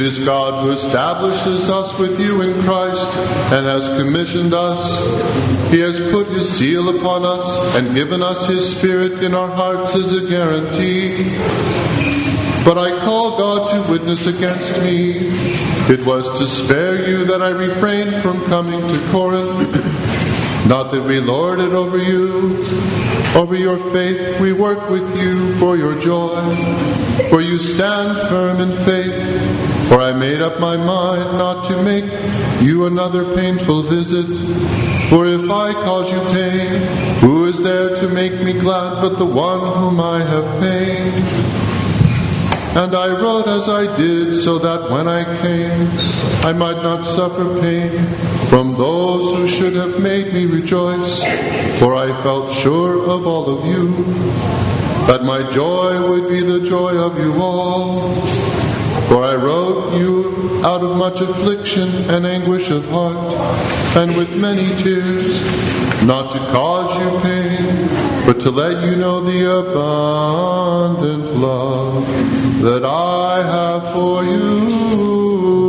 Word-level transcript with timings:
It 0.00 0.06
is 0.06 0.18
God 0.18 0.64
who 0.64 0.72
establishes 0.72 1.68
us 1.68 1.98
with 1.98 2.18
you 2.18 2.40
in 2.40 2.62
Christ 2.62 3.06
and 3.52 3.66
has 3.66 3.86
commissioned 3.98 4.54
us. 4.54 4.98
He 5.70 5.78
has 5.80 6.00
put 6.10 6.26
his 6.28 6.48
seal 6.48 6.98
upon 6.98 7.26
us 7.26 7.76
and 7.76 7.94
given 7.94 8.22
us 8.22 8.46
his 8.46 8.74
spirit 8.74 9.22
in 9.22 9.34
our 9.34 9.48
hearts 9.48 9.94
as 9.94 10.14
a 10.14 10.26
guarantee. 10.26 11.36
But 12.64 12.78
I 12.78 12.98
call 13.04 13.36
God 13.36 13.72
to 13.72 13.92
witness 13.92 14.26
against 14.26 14.72
me. 14.82 15.16
It 15.92 16.06
was 16.06 16.26
to 16.38 16.48
spare 16.48 17.06
you 17.06 17.26
that 17.26 17.42
I 17.42 17.50
refrained 17.50 18.22
from 18.22 18.42
coming 18.46 18.80
to 18.80 19.08
Corinth. 19.10 19.70
Not 20.66 20.92
that 20.92 21.04
we 21.06 21.20
lord 21.20 21.60
it 21.60 21.72
over 21.72 21.98
you. 21.98 22.56
Over 23.36 23.54
your 23.54 23.76
faith 23.92 24.40
we 24.40 24.54
work 24.54 24.88
with 24.88 25.14
you 25.20 25.54
for 25.58 25.76
your 25.76 26.00
joy. 26.00 26.40
For 27.28 27.42
you 27.42 27.58
stand 27.58 28.16
firm 28.30 28.60
in 28.60 28.74
faith. 28.86 29.69
For 29.90 30.00
I 30.00 30.12
made 30.12 30.40
up 30.40 30.60
my 30.60 30.76
mind 30.76 31.36
not 31.36 31.64
to 31.64 31.82
make 31.82 32.04
you 32.62 32.86
another 32.86 33.24
painful 33.34 33.82
visit. 33.82 34.28
For 35.10 35.26
if 35.26 35.50
I 35.50 35.72
cause 35.72 36.12
you 36.12 36.20
pain, 36.32 36.80
who 37.18 37.46
is 37.46 37.60
there 37.60 37.96
to 37.96 38.06
make 38.06 38.40
me 38.40 38.52
glad 38.52 39.02
but 39.02 39.18
the 39.18 39.26
one 39.26 39.58
whom 39.78 39.98
I 39.98 40.22
have 40.22 40.46
pained? 40.60 41.24
And 42.78 42.94
I 42.94 43.08
wrote 43.20 43.48
as 43.48 43.68
I 43.68 43.96
did, 43.96 44.36
so 44.36 44.60
that 44.60 44.88
when 44.92 45.08
I 45.08 45.24
came, 45.42 45.88
I 46.48 46.52
might 46.52 46.80
not 46.84 47.04
suffer 47.04 47.60
pain 47.60 47.90
from 48.48 48.76
those 48.76 49.36
who 49.36 49.48
should 49.48 49.74
have 49.74 50.00
made 50.00 50.32
me 50.32 50.46
rejoice. 50.46 51.24
For 51.80 51.96
I 51.96 52.06
felt 52.22 52.52
sure 52.52 53.10
of 53.10 53.26
all 53.26 53.58
of 53.58 53.66
you, 53.66 53.88
that 55.08 55.24
my 55.24 55.42
joy 55.50 56.08
would 56.08 56.28
be 56.28 56.44
the 56.44 56.60
joy 56.64 56.96
of 56.96 57.18
you 57.18 57.42
all. 57.42 58.14
For 59.08 59.24
I 59.24 59.34
wrote 59.34 59.59
out 60.64 60.82
of 60.82 60.96
much 60.96 61.20
affliction 61.20 61.88
and 62.10 62.26
anguish 62.26 62.70
of 62.70 62.86
heart, 62.90 63.16
and 63.96 64.16
with 64.16 64.36
many 64.36 64.76
tears, 64.76 65.40
not 66.04 66.32
to 66.32 66.38
cause 66.52 66.90
you 67.00 67.20
pain, 67.20 67.88
but 68.26 68.40
to 68.40 68.50
let 68.50 68.84
you 68.84 68.96
know 68.96 69.20
the 69.20 69.50
abundant 69.60 71.36
love 71.36 72.06
that 72.62 72.84
I 72.84 73.42
have 73.42 73.92
for 73.94 74.24
you. 74.24 75.60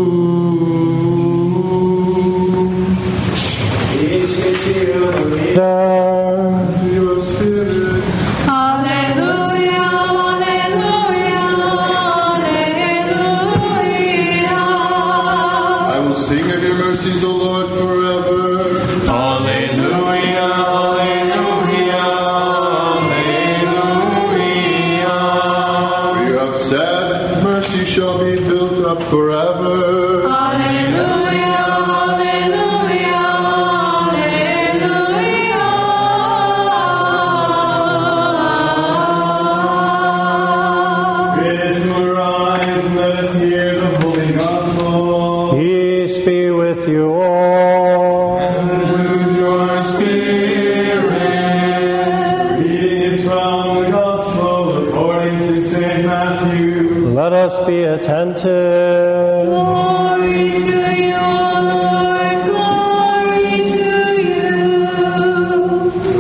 Let 57.12 57.34
us 57.34 57.60
be 57.68 57.84
attentive. 57.84 59.46
Glory 59.46 60.52
to 60.52 60.80
you, 60.96 61.20
Lord, 61.20 62.38
glory 62.48 63.68
to 63.68 63.92
you. 64.22 64.52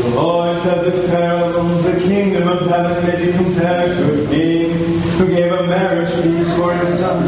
The 0.02 0.12
Lord 0.13 0.59
said 0.59 0.84
this 0.84 1.09
parable, 1.09 1.63
the 1.63 1.97
kingdom 2.02 2.50
of 2.50 2.68
heaven 2.68 3.07
may 3.07 3.25
be 3.25 3.31
compared 3.31 3.94
to 3.94 4.03
a 4.22 4.28
king 4.28 4.72
who 5.18 5.28
gave 5.28 5.53
a 5.53 5.63
marriage 5.68 6.12
feast 6.22 6.57
for 6.57 6.74
his 6.74 7.00
son 7.00 7.23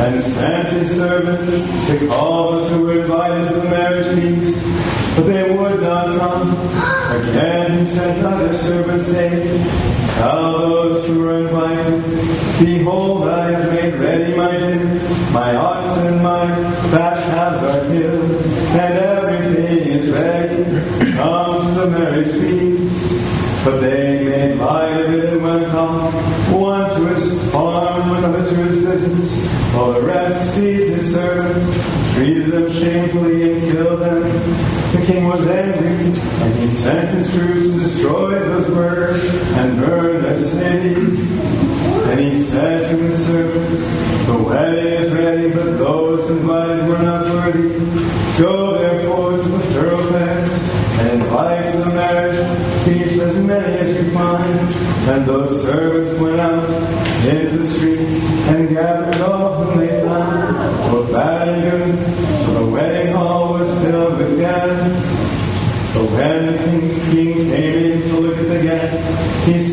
and 0.00 0.18
sent 0.22 0.70
his 0.70 0.96
servants 0.96 1.60
to 1.88 2.08
call 2.08 2.52
those 2.52 2.70
who 2.70 2.86
were 2.86 3.02
invited 3.02 3.46
to 3.48 3.54
the 3.60 3.68
marriage 3.68 4.06
feast, 4.18 4.64
but 5.14 5.26
they 5.26 5.54
would 5.54 5.82
not 5.82 6.06
come. 6.18 6.56
Again 7.28 7.80
he 7.80 7.84
sent 7.84 8.24
other 8.24 8.54
servants 8.54 9.10
saying, 9.12 9.43
sent 36.84 37.08
his 37.08 37.34
troops 37.34 37.66
to 37.66 37.80
destroy 37.80 38.38
those 38.38 38.68
murderers 38.68 39.24
and 39.56 39.80
burn 39.80 40.20
their 40.20 40.38
city. 40.38 40.94
And 42.10 42.20
he 42.20 42.34
said 42.34 42.90
to 42.90 42.96
his 42.98 43.26
servants, 43.26 44.26
The 44.26 44.42
wedding 44.42 44.92
is 44.92 45.12
ready, 45.12 45.48
but 45.48 45.78
those 45.78 46.28
invited 46.28 46.86
were 46.86 46.98
not 46.98 47.24
worthy. 47.24 47.70
Go 48.38 48.76
therefore 48.76 49.30
to 49.30 49.48
the 49.48 49.58
thoroughfares 49.60 50.98
and 51.00 51.22
invite 51.22 51.72
to 51.72 51.78
the 51.78 51.86
marriage 51.86 52.84
feast 52.84 53.18
as 53.22 53.42
many 53.42 53.78
as 53.78 53.96
you 53.96 54.10
find. 54.12 54.60
And 55.08 55.24
those 55.24 55.64
servants 55.64 56.20
went 56.20 56.38
out 56.38 56.68
into 57.24 57.56
the 57.56 57.66
streets 57.66 58.22
and 58.50 58.68
gathered 58.68 58.93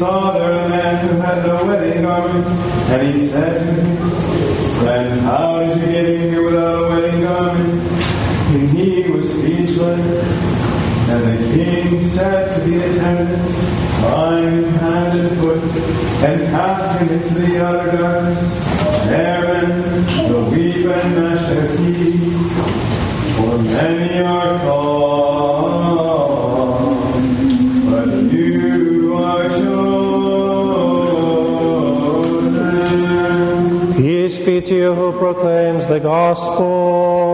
saw 0.01 0.31
there 0.31 0.65
a 0.65 0.67
man 0.67 1.07
who 1.07 1.13
had 1.21 1.45
no 1.45 1.63
wedding 1.63 2.01
garment, 2.01 2.47
and 2.89 3.13
he 3.13 3.19
said 3.19 3.59
to 3.59 3.65
him, 3.71 3.97
Friend, 4.79 5.21
how 5.21 5.59
did 5.59 5.77
you 5.77 5.85
get 5.91 6.05
in 6.09 6.21
here 6.31 6.43
without 6.43 6.85
a 6.85 6.89
wedding 6.89 7.21
garment? 7.21 7.83
And 8.49 8.69
he 8.69 9.11
was 9.11 9.31
speechless. 9.31 10.01
And 11.07 11.21
the 11.29 11.53
king 11.53 12.01
said 12.01 12.49
to 12.51 12.67
the 12.67 12.77
attendants, 12.89 13.55
Bind 14.01 14.65
him 14.65 14.73
hand 14.81 15.19
and 15.19 15.37
foot, 15.39 15.61
and 16.27 16.49
cast 16.49 16.99
him 16.99 17.19
into 17.19 17.33
the 17.35 17.63
outer 17.63 17.95
darkness. 17.95 19.05
Therein 19.05 20.33
will 20.33 20.49
weep 20.49 20.83
and 20.83 21.15
gnash 21.15 21.45
their 21.45 21.77
teeth. 21.77 23.37
For 23.37 23.55
many 23.59 24.23
are 24.23 24.57
called, 24.61 24.90
to 34.61 34.75
you 34.75 34.93
who 34.93 35.11
proclaims 35.17 35.85
the 35.87 35.99
gospel. 35.99 37.30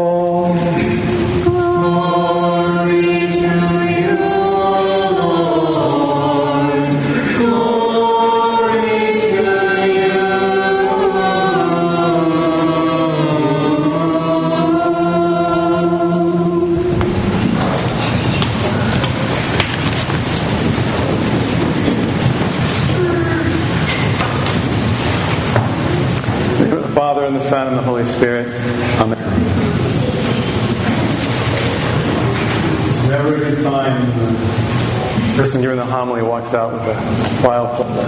Person 35.58 35.62
giving 35.62 35.78
the 35.78 35.92
homily 35.92 36.22
walks 36.22 36.54
out 36.54 36.72
with 36.72 36.82
a 36.84 37.48
wildflower. 37.48 38.04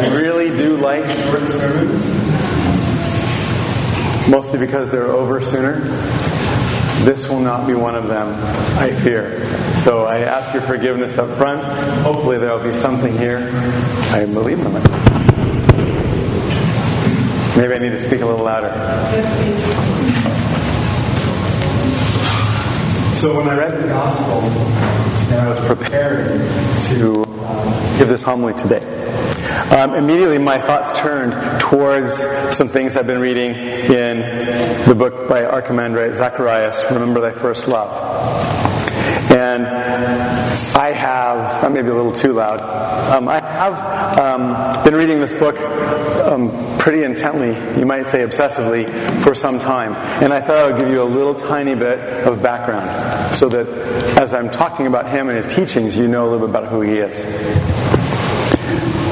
I 0.00 0.16
really 0.16 0.56
do 0.56 0.76
like 0.76 1.04
short 1.04 1.48
sermons. 1.48 2.06
mostly 4.30 4.58
because 4.60 4.90
they're 4.90 5.10
over 5.10 5.42
sooner. 5.42 5.80
This 7.04 7.28
will 7.28 7.40
not 7.40 7.66
be 7.66 7.74
one 7.74 7.96
of 7.96 8.06
them, 8.06 8.28
I 8.78 8.92
fear. 8.92 9.44
So 9.78 10.04
I 10.04 10.18
ask 10.18 10.52
your 10.54 10.62
forgiveness 10.62 11.18
up 11.18 11.28
front. 11.36 11.64
Hopefully 12.04 12.38
there 12.38 12.56
will 12.56 12.62
be 12.62 12.74
something 12.76 13.16
here. 13.18 13.50
I 14.12 14.24
believe 14.26 14.60
in 14.60 14.66
it. 14.66 14.90
Maybe 17.56 17.74
I 17.74 17.78
need 17.78 17.90
to 17.90 18.00
speak 18.00 18.20
a 18.20 18.26
little 18.26 18.44
louder. 18.44 18.70
So 23.16 23.36
when 23.36 23.48
I 23.48 23.56
read 23.56 23.82
the 23.82 23.88
gospel 23.88 25.21
and 25.32 25.40
I 25.40 25.48
was 25.48 25.60
preparing 25.66 26.38
to 26.90 27.24
um, 27.24 27.98
give 27.98 28.08
this 28.08 28.22
homily 28.22 28.52
today, 28.52 28.82
um, 29.70 29.94
immediately 29.94 30.36
my 30.36 30.58
thoughts 30.58 30.90
turned 30.98 31.32
towards 31.58 32.14
some 32.54 32.68
things 32.68 32.96
I've 32.96 33.06
been 33.06 33.20
reading 33.20 33.54
in 33.54 34.20
the 34.86 34.94
book 34.94 35.30
by 35.30 35.42
Archimandrite 35.42 36.12
Zacharias, 36.12 36.84
Remember 36.90 37.20
Thy 37.22 37.32
First 37.32 37.66
Love. 37.66 37.90
And 39.32 39.66
I 40.76 40.91
have, 41.12 41.72
may 41.72 41.82
be 41.82 41.88
a 41.88 41.94
little 41.94 42.12
too 42.12 42.32
loud, 42.32 42.60
um, 43.12 43.28
I 43.28 43.40
have 43.40 44.18
um, 44.18 44.84
been 44.84 44.94
reading 44.94 45.20
this 45.20 45.32
book 45.32 45.58
um, 46.26 46.50
pretty 46.78 47.04
intently, 47.04 47.50
you 47.78 47.86
might 47.86 48.06
say 48.06 48.24
obsessively, 48.24 48.88
for 49.22 49.34
some 49.34 49.58
time. 49.58 49.94
And 50.22 50.32
I 50.32 50.40
thought 50.40 50.56
I 50.56 50.70
would 50.70 50.80
give 50.80 50.88
you 50.88 51.02
a 51.02 51.04
little 51.04 51.34
tiny 51.34 51.74
bit 51.74 51.98
of 52.26 52.42
background 52.42 53.36
so 53.36 53.48
that 53.50 53.66
as 54.18 54.34
I'm 54.34 54.50
talking 54.50 54.86
about 54.86 55.08
him 55.08 55.28
and 55.28 55.36
his 55.36 55.46
teachings, 55.46 55.96
you 55.96 56.08
know 56.08 56.28
a 56.28 56.30
little 56.30 56.46
bit 56.46 56.50
about 56.50 56.68
who 56.68 56.80
he 56.80 56.98
is. 56.98 57.22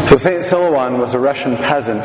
So 0.09 0.17
Saint 0.17 0.45
Silouan 0.45 0.99
was 0.99 1.15
a 1.15 1.19
Russian 1.21 1.57
peasant 1.57 2.05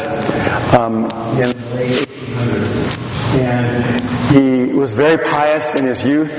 um, 0.76 1.06
in 1.42 1.50
the 1.50 1.72
late 1.74 2.08
1800s, 2.08 3.40
and 3.40 4.06
he 4.36 4.74
was 4.74 4.94
very 4.94 5.18
pious 5.24 5.74
in 5.74 5.86
his 5.86 6.04
youth, 6.06 6.32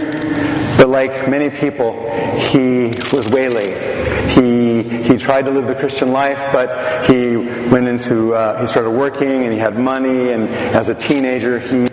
but 0.76 0.88
like 0.88 1.28
many 1.28 1.50
people, 1.50 1.92
he 2.36 2.88
was 3.12 3.28
waylaid. 3.30 4.32
He 4.32 4.82
he 4.82 5.16
tried 5.16 5.46
to 5.46 5.50
live 5.50 5.66
the 5.66 5.74
Christian 5.74 6.12
life, 6.12 6.38
but 6.52 7.06
he 7.06 7.36
went 7.70 7.88
into 7.88 8.34
uh, 8.34 8.60
he 8.60 8.66
started 8.66 8.90
working 8.90 9.44
and 9.44 9.52
he 9.52 9.58
had 9.58 9.78
money, 9.78 10.32
and 10.32 10.48
as 10.74 10.88
a 10.88 10.94
teenager 10.94 11.58
he 11.58 11.86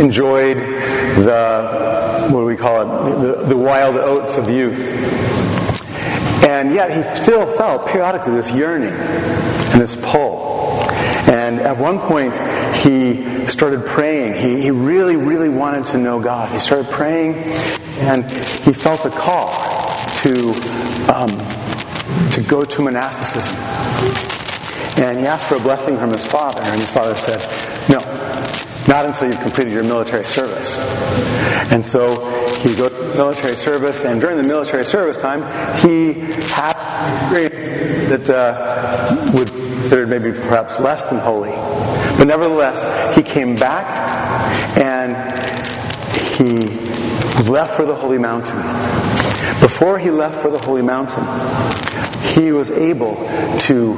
enjoyed 0.00 0.58
the 1.24 2.28
what 2.30 2.40
do 2.40 2.46
we 2.46 2.56
call 2.56 2.82
it 2.82 3.20
the, 3.22 3.46
the 3.46 3.56
wild 3.56 3.96
oats 3.96 4.36
of 4.36 4.48
youth. 4.50 4.78
And 6.44 6.74
yet 6.74 6.90
he 6.90 7.22
still 7.22 7.46
felt 7.56 7.86
periodically 7.88 8.34
this 8.34 8.50
yearning 8.50 8.92
and 8.92 9.80
this 9.80 9.96
pull. 9.96 10.82
And 11.26 11.58
at 11.60 11.78
one 11.78 11.98
point, 11.98 12.34
he 12.84 13.46
started 13.46 13.86
praying. 13.86 14.34
He, 14.34 14.62
he 14.62 14.70
really, 14.70 15.16
really 15.16 15.48
wanted 15.48 15.86
to 15.86 15.98
know 15.98 16.20
God. 16.20 16.52
He 16.52 16.58
started 16.58 16.90
praying, 16.90 17.34
and 18.00 18.24
he 18.24 18.74
felt 18.74 19.06
a 19.06 19.10
call 19.10 19.48
to, 20.18 20.50
um, 21.12 21.30
to 22.30 22.44
go 22.46 22.62
to 22.62 22.82
monasticism. 22.82 23.56
And 25.02 25.18
he 25.18 25.26
asked 25.26 25.48
for 25.48 25.56
a 25.56 25.60
blessing 25.60 25.96
from 25.96 26.10
his 26.10 26.26
father, 26.26 26.60
and 26.62 26.78
his 26.78 26.90
father 26.90 27.14
said, 27.16 27.40
No, 27.88 27.98
not 28.86 29.06
until 29.06 29.28
you've 29.28 29.40
completed 29.40 29.72
your 29.72 29.84
military 29.84 30.24
service. 30.24 30.76
And 31.72 31.84
so 31.84 32.08
he 32.58 32.76
goes 32.76 32.90
to 32.90 33.14
military 33.16 33.54
service, 33.54 34.04
and 34.04 34.20
during 34.20 34.36
the 34.36 34.46
military 34.46 34.84
service 34.84 35.18
time, 35.18 35.40
he 35.80 36.12
had 36.52 36.74
experience 37.22 37.93
that 38.08 38.30
uh, 38.30 39.32
would 39.34 39.50
considered 39.94 40.08
maybe 40.08 40.32
perhaps 40.32 40.80
less 40.80 41.04
than 41.04 41.20
holy. 41.20 41.52
But 42.18 42.24
nevertheless, 42.24 43.14
he 43.14 43.22
came 43.22 43.54
back 43.54 43.84
and 44.78 45.14
he 46.36 46.66
left 47.48 47.76
for 47.76 47.84
the 47.84 47.94
holy 47.94 48.18
mountain. 48.18 48.56
Before 49.60 49.98
he 49.98 50.10
left 50.10 50.40
for 50.40 50.50
the 50.50 50.58
holy 50.58 50.82
mountain, 50.82 51.22
he 52.32 52.50
was 52.50 52.70
able 52.70 53.14
to 53.60 53.92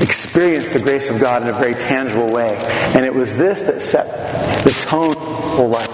experience 0.00 0.72
the 0.72 0.80
grace 0.80 1.10
of 1.10 1.20
God 1.20 1.42
in 1.42 1.48
a 1.48 1.52
very 1.52 1.74
tangible 1.74 2.30
way. 2.30 2.56
And 2.94 3.04
it 3.04 3.12
was 3.12 3.36
this 3.36 3.64
that 3.64 3.82
set 3.82 4.64
the 4.64 4.70
tone 4.86 5.14
whole 5.16 5.68
life. 5.68 5.88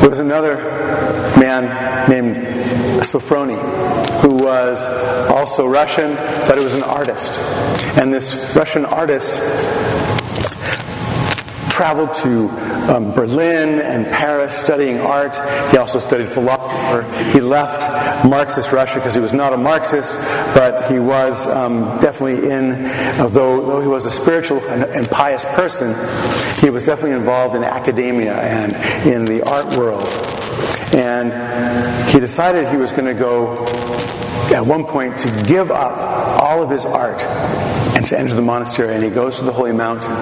There 0.00 0.10
was 0.10 0.20
another 0.20 0.56
man 1.40 2.08
named 2.08 2.36
Sophrony 3.00 3.58
who 4.20 4.34
was 4.34 4.86
also 5.30 5.66
Russian, 5.66 6.14
but 6.46 6.58
it 6.58 6.62
was 6.62 6.74
an 6.74 6.82
artist. 6.82 7.38
And 7.98 8.12
this 8.12 8.54
Russian 8.54 8.84
artist 8.84 9.32
traveled 11.70 12.12
to 12.12 12.50
um, 12.92 13.10
Berlin 13.12 13.78
and 13.78 14.04
Paris 14.04 14.54
studying 14.54 15.00
art. 15.00 15.34
He 15.70 15.78
also 15.78 15.98
studied 15.98 16.28
philosophy. 16.28 17.30
He 17.32 17.40
left 17.40 17.88
Marxist 18.26 18.70
Russia 18.72 18.96
because 18.96 19.14
he 19.14 19.20
was 19.20 19.32
not 19.32 19.54
a 19.54 19.56
Marxist, 19.56 20.12
but 20.54 20.90
he 20.90 20.98
was 20.98 21.46
um, 21.46 21.84
definitely 22.00 22.50
in, 22.50 22.84
although, 23.18 23.64
though 23.64 23.80
he 23.80 23.88
was 23.88 24.04
a 24.04 24.10
spiritual 24.10 24.58
and, 24.68 24.84
and 24.84 25.08
pious 25.08 25.46
person, 25.54 25.94
he 26.60 26.68
was 26.68 26.84
definitely 26.84 27.16
involved 27.16 27.54
in 27.54 27.64
academia 27.64 28.34
and 28.34 29.06
in 29.06 29.24
the 29.24 29.42
art 29.48 29.74
world. 29.78 30.06
And 30.92 31.32
he 32.12 32.18
decided 32.18 32.68
he 32.68 32.76
was 32.76 32.90
going 32.90 33.04
to 33.04 33.14
go 33.14 33.64
at 34.52 34.66
one 34.66 34.84
point 34.84 35.18
to 35.18 35.44
give 35.46 35.70
up 35.70 35.96
all 36.42 36.62
of 36.62 36.68
his 36.70 36.84
art 36.84 37.22
and 37.96 38.04
to 38.06 38.18
enter 38.18 38.34
the 38.34 38.42
monastery. 38.42 38.94
And 38.94 39.04
he 39.04 39.10
goes 39.10 39.38
to 39.38 39.44
the 39.44 39.52
Holy 39.52 39.72
Mountain. 39.72 40.12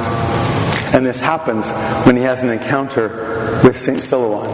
And 0.95 1.07
this 1.07 1.21
happens 1.21 1.71
when 2.07 2.17
he 2.17 2.23
has 2.23 2.43
an 2.43 2.51
encounter 2.51 3.61
with 3.65 3.77
St. 3.77 3.99
Silouan. 3.99 4.49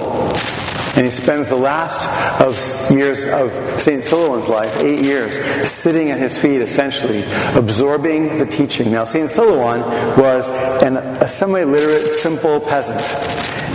And 0.96 1.04
he 1.04 1.10
spends 1.10 1.48
the 1.48 1.56
last 1.56 2.06
of 2.40 2.54
years 2.96 3.24
of 3.24 3.50
St. 3.82 4.02
Silouan's 4.02 4.48
life, 4.48 4.76
eight 4.84 5.02
years, 5.02 5.36
sitting 5.68 6.12
at 6.12 6.18
his 6.18 6.38
feet, 6.38 6.60
essentially, 6.60 7.24
absorbing 7.56 8.38
the 8.38 8.46
teaching. 8.46 8.92
Now, 8.92 9.04
St. 9.04 9.28
Silouan 9.28 9.82
was 10.16 10.50
an, 10.82 10.96
a 10.96 11.26
semi 11.26 11.64
literate, 11.64 12.06
simple 12.06 12.60
peasant. 12.60 13.00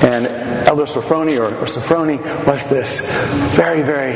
And 0.02 0.28
Elder 0.68 0.86
Sophrony, 0.86 1.38
or, 1.40 1.46
or 1.46 1.66
Sophrony, 1.66 2.20
was 2.46 2.70
this 2.70 3.10
very, 3.56 3.82
very 3.82 4.16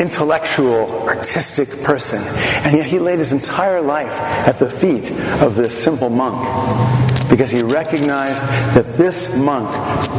intellectual, 0.00 1.08
artistic 1.08 1.68
person. 1.82 2.20
And 2.64 2.76
yet 2.76 2.86
he 2.86 2.98
laid 2.98 3.18
his 3.18 3.32
entire 3.32 3.80
life 3.80 4.12
at 4.46 4.58
the 4.58 4.70
feet 4.70 5.10
of 5.42 5.54
this 5.56 5.76
simple 5.76 6.10
monk 6.10 6.38
because 7.28 7.50
he 7.50 7.62
recognized 7.62 8.40
that 8.74 8.84
this 8.96 9.36
monk 9.36 9.68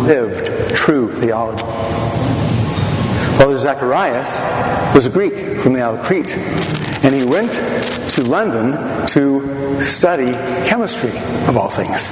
lived 0.07 0.75
true 0.75 1.13
theology. 1.13 1.63
Father 3.37 3.57
Zacharias 3.57 4.29
was 4.93 5.05
a 5.05 5.09
Greek 5.09 5.59
from 5.61 5.73
the 5.73 5.81
Isle 5.81 5.95
of 5.95 6.05
Crete, 6.05 6.35
and 7.03 7.15
he 7.15 7.23
went 7.23 7.53
to 8.11 8.23
London 8.23 8.73
to 9.07 9.81
study 9.85 10.33
chemistry, 10.67 11.11
of 11.47 11.55
all 11.57 11.69
things. 11.69 12.09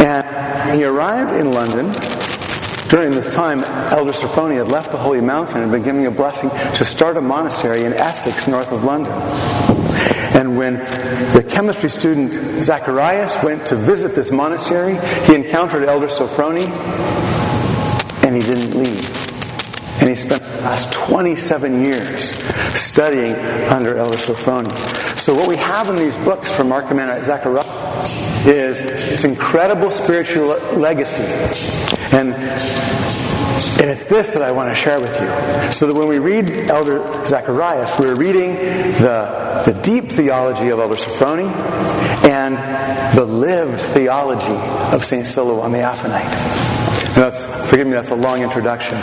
And 0.00 0.76
he 0.78 0.84
arrived 0.84 1.34
in 1.34 1.52
London. 1.52 1.92
During 2.88 3.10
this 3.10 3.28
time, 3.28 3.60
Elder 3.92 4.12
Sophrony 4.12 4.56
had 4.56 4.68
left 4.68 4.92
the 4.92 4.98
Holy 4.98 5.20
Mountain 5.20 5.62
and 5.62 5.72
been 5.72 5.82
giving 5.82 6.06
a 6.06 6.10
blessing 6.10 6.50
to 6.50 6.84
start 6.84 7.16
a 7.16 7.20
monastery 7.20 7.84
in 7.84 7.92
Essex, 7.92 8.46
north 8.46 8.70
of 8.70 8.84
London. 8.84 9.12
And 10.36 10.56
when 10.56 10.74
the 11.32 11.44
chemistry 11.48 11.88
student 11.88 12.62
Zacharias 12.62 13.42
went 13.42 13.66
to 13.68 13.76
visit 13.76 14.14
this 14.14 14.30
monastery, 14.30 14.98
he 15.24 15.34
encountered 15.34 15.84
Elder 15.84 16.08
Sophrony 16.08 16.66
and 18.22 18.34
he 18.34 18.42
didn't 18.42 18.78
leave. 18.78 19.15
Spent 20.16 20.42
the 20.42 20.62
last 20.62 20.92
27 20.92 21.84
years 21.84 22.30
studying 22.74 23.34
under 23.70 23.96
Elder 23.96 24.16
Sophrony. 24.16 24.70
So 25.18 25.34
what 25.34 25.48
we 25.48 25.56
have 25.56 25.88
in 25.88 25.96
these 25.96 26.16
books 26.18 26.54
from 26.54 26.68
Archimandrite 26.68 27.24
Zacharias 27.24 28.46
is 28.46 28.82
this 28.82 29.24
incredible 29.24 29.90
spiritual 29.90 30.48
legacy. 30.78 31.22
And 32.16 32.34
and 33.78 33.90
it's 33.90 34.06
this 34.06 34.32
that 34.32 34.42
I 34.42 34.52
want 34.52 34.70
to 34.70 34.74
share 34.74 34.98
with 34.98 35.12
you. 35.20 35.72
So 35.72 35.86
that 35.86 35.94
when 35.94 36.08
we 36.08 36.18
read 36.18 36.70
Elder 36.70 37.26
Zacharias, 37.26 37.98
we're 37.98 38.14
reading 38.14 38.54
the, 38.54 39.62
the 39.66 39.78
deep 39.82 40.04
theology 40.10 40.70
of 40.70 40.78
Elder 40.78 40.96
Sophrony 40.96 41.46
and 42.26 42.56
the 43.16 43.24
lived 43.24 43.80
theology 43.80 44.56
of 44.94 45.04
St. 45.04 45.26
Silouan 45.26 45.72
the 45.72 45.78
Athonite. 45.78 46.24
And 47.16 47.24
that's, 47.24 47.46
forgive 47.70 47.86
me, 47.86 47.92
that's 47.92 48.10
a 48.10 48.14
long 48.14 48.42
introduction. 48.42 48.96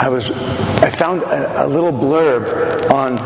I 0.00 0.08
was, 0.10 0.30
I 0.30 0.90
found 0.90 1.22
a, 1.22 1.64
a 1.64 1.66
little 1.66 1.90
blurb 1.90 2.88
on 2.88 3.16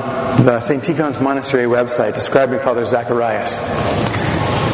the 0.47 0.59
St. 0.59 0.83
Tikhon's 0.83 1.21
Monastery 1.21 1.67
website 1.67 2.15
describing 2.15 2.61
Father 2.61 2.87
Zacharias. 2.87 3.59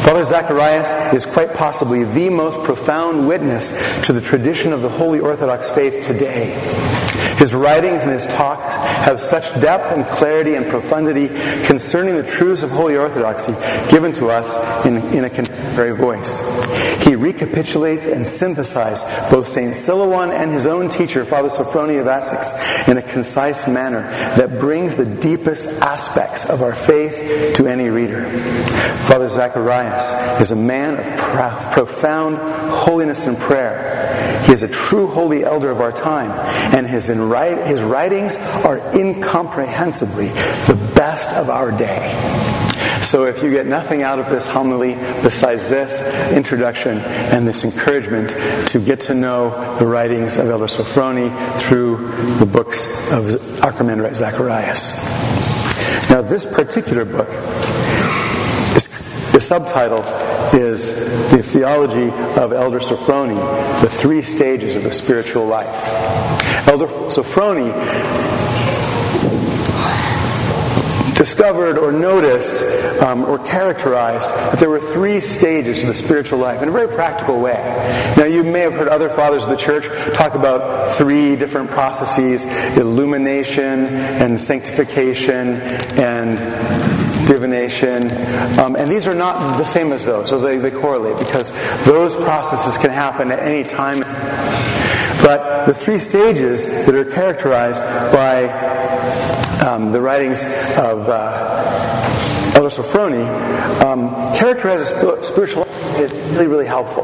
Father 0.05 0.23
Zacharias 0.23 1.13
is 1.13 1.25
quite 1.25 1.53
possibly 1.53 2.05
the 2.05 2.29
most 2.29 2.63
profound 2.63 3.27
witness 3.27 4.05
to 4.05 4.13
the 4.13 4.21
tradition 4.21 4.71
of 4.71 4.81
the 4.81 4.87
Holy 4.87 5.19
Orthodox 5.19 5.69
faith 5.69 6.05
today. 6.05 6.55
His 7.39 7.55
writings 7.55 8.03
and 8.03 8.11
his 8.11 8.27
talks 8.27 8.75
have 8.75 9.21
such 9.21 9.53
depth 9.61 9.93
and 9.93 10.05
clarity 10.05 10.55
and 10.55 10.67
profundity 10.67 11.29
concerning 11.65 12.17
the 12.17 12.23
truths 12.23 12.63
of 12.63 12.69
Holy 12.69 12.97
Orthodoxy 12.97 13.53
given 13.89 14.11
to 14.13 14.27
us 14.27 14.85
in, 14.85 14.97
in 15.13 15.23
a 15.23 15.29
contemporary 15.29 15.95
voice. 15.95 16.39
He 17.05 17.15
recapitulates 17.15 18.07
and 18.07 18.25
synthesizes 18.25 19.31
both 19.31 19.47
St. 19.47 19.73
Silouan 19.73 20.31
and 20.31 20.51
his 20.51 20.67
own 20.67 20.89
teacher, 20.89 21.23
Father 21.23 21.47
Sophrony 21.47 22.01
of 22.01 22.07
Essex, 22.07 22.87
in 22.89 22.97
a 22.97 23.01
concise 23.01 23.69
manner 23.69 24.01
that 24.35 24.59
brings 24.59 24.97
the 24.97 25.05
deepest 25.21 25.81
aspects 25.81 26.49
of 26.49 26.61
our 26.61 26.75
faith 26.75 27.55
to 27.55 27.67
any 27.67 27.87
reader. 27.87 28.23
Father 29.07 29.29
Zacharias 29.29 30.41
is 30.41 30.51
a 30.51 30.55
man 30.55 30.95
of 30.95 31.05
prof- 31.17 31.71
profound 31.71 32.37
holiness 32.71 33.27
and 33.27 33.37
prayer. 33.37 34.43
He 34.45 34.53
is 34.53 34.63
a 34.63 34.67
true 34.67 35.07
holy 35.07 35.43
elder 35.43 35.69
of 35.69 35.81
our 35.81 35.91
time, 35.91 36.31
and 36.75 36.87
his, 36.87 37.07
his 37.07 37.81
writings 37.81 38.37
are 38.65 38.77
incomprehensibly 38.97 40.27
the 40.27 40.91
best 40.95 41.29
of 41.29 41.49
our 41.49 41.71
day. 41.71 42.15
So 43.01 43.25
if 43.25 43.41
you 43.41 43.49
get 43.49 43.65
nothing 43.65 44.03
out 44.03 44.19
of 44.19 44.29
this 44.29 44.45
homily 44.45 44.93
besides 45.23 45.67
this 45.67 46.31
introduction 46.31 46.99
and 46.99 47.47
this 47.47 47.63
encouragement 47.63 48.31
to 48.67 48.79
get 48.79 49.01
to 49.01 49.15
know 49.15 49.77
the 49.79 49.85
writings 49.87 50.37
of 50.37 50.47
Elder 50.47 50.65
Sophrony 50.65 51.29
through 51.59 51.97
the 52.37 52.45
books 52.45 52.85
of 53.11 53.23
Archimandrite 53.61 54.15
Zacharias. 54.15 55.03
Now 56.09 56.21
this 56.21 56.45
particular 56.45 57.05
book, 57.05 57.29
the 59.39 59.45
subtitle 59.45 60.03
is 60.53 61.31
The 61.31 61.41
Theology 61.41 62.09
of 62.37 62.51
Elder 62.51 62.79
Sophrony, 62.79 63.37
The 63.81 63.87
Three 63.87 64.21
Stages 64.21 64.75
of 64.75 64.83
the 64.83 64.91
Spiritual 64.91 65.45
Life. 65.45 65.73
Elder 66.67 66.87
Sophrony 66.87 67.71
discovered 71.19 71.77
or 71.77 71.91
noticed 71.91 73.01
um, 73.01 73.23
or 73.25 73.39
characterized 73.39 74.29
that 74.29 74.59
there 74.59 74.69
were 74.69 74.79
three 74.79 75.19
stages 75.19 75.81
to 75.81 75.87
the 75.87 75.93
spiritual 75.93 76.39
life 76.39 76.61
in 76.61 76.69
a 76.69 76.71
very 76.71 76.87
practical 76.87 77.39
way. 77.39 77.53
Now, 78.17 78.25
you 78.25 78.43
may 78.43 78.61
have 78.61 78.73
heard 78.73 78.87
other 78.87 79.09
fathers 79.09 79.43
of 79.43 79.49
the 79.49 79.57
church 79.57 79.85
talk 80.13 80.33
about 80.35 80.89
three 80.89 81.35
different 81.35 81.69
processes 81.69 82.45
illumination 82.77 83.85
and 83.87 84.39
sanctification 84.39 85.61
and 85.99 86.37
divinization. 87.29 88.09
Um, 88.57 88.75
and 88.75 88.89
these 88.89 89.05
are 89.05 89.13
not 89.13 89.57
the 89.57 89.65
same 89.65 89.93
as 89.93 90.05
those, 90.05 90.29
so 90.29 90.39
they, 90.39 90.57
they 90.57 90.71
correlate 90.71 91.17
because 91.19 91.51
those 91.85 92.15
processes 92.15 92.77
can 92.77 92.89
happen 92.89 93.31
at 93.31 93.39
any 93.39 93.63
time. 93.63 93.99
But 95.21 95.65
the 95.67 95.73
three 95.73 95.99
stages 95.99 96.85
that 96.85 96.95
are 96.95 97.05
characterized 97.05 97.81
by 98.11 98.45
um, 99.65 99.91
the 99.91 100.01
writings 100.01 100.45
of 100.77 101.07
uh, 101.07 102.53
Elder 102.55 102.69
Sophrony 102.69 103.27
um, 103.81 104.09
characterize 104.35 104.81
a 104.91 105.23
spiritual 105.23 105.63
life 105.63 105.99
is 105.99 106.13
really, 106.33 106.47
really 106.47 106.65
helpful. 106.65 107.03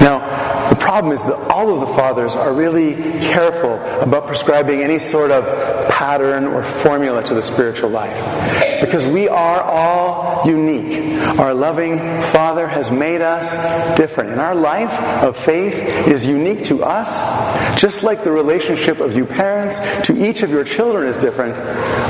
Now, 0.00 0.70
the 0.70 0.76
problem 0.76 1.12
is 1.12 1.22
that 1.24 1.34
all 1.50 1.74
of 1.74 1.80
the 1.80 1.94
fathers 1.94 2.34
are 2.34 2.52
really 2.52 2.94
careful 3.20 3.74
about 4.00 4.26
prescribing 4.26 4.80
any 4.80 4.98
sort 4.98 5.30
of 5.30 5.44
pattern 5.90 6.44
or 6.44 6.62
formula 6.62 7.22
to 7.24 7.34
the 7.34 7.42
spiritual 7.42 7.90
life. 7.90 8.67
Because 8.80 9.04
we 9.06 9.28
are 9.28 9.62
all 9.62 10.46
unique. 10.46 11.20
Our 11.38 11.54
loving 11.54 11.98
Father 12.22 12.66
has 12.68 12.90
made 12.90 13.20
us 13.20 13.96
different. 13.96 14.30
And 14.30 14.40
our 14.40 14.54
life 14.54 14.92
of 15.22 15.36
faith 15.36 15.74
is 16.08 16.26
unique 16.26 16.64
to 16.64 16.84
us, 16.84 17.80
just 17.80 18.02
like 18.02 18.24
the 18.24 18.30
relationship 18.32 19.00
of 19.00 19.16
you 19.16 19.24
parents 19.24 20.06
to 20.06 20.28
each 20.28 20.42
of 20.42 20.50
your 20.50 20.64
children 20.64 21.08
is 21.08 21.16
different. 21.16 21.56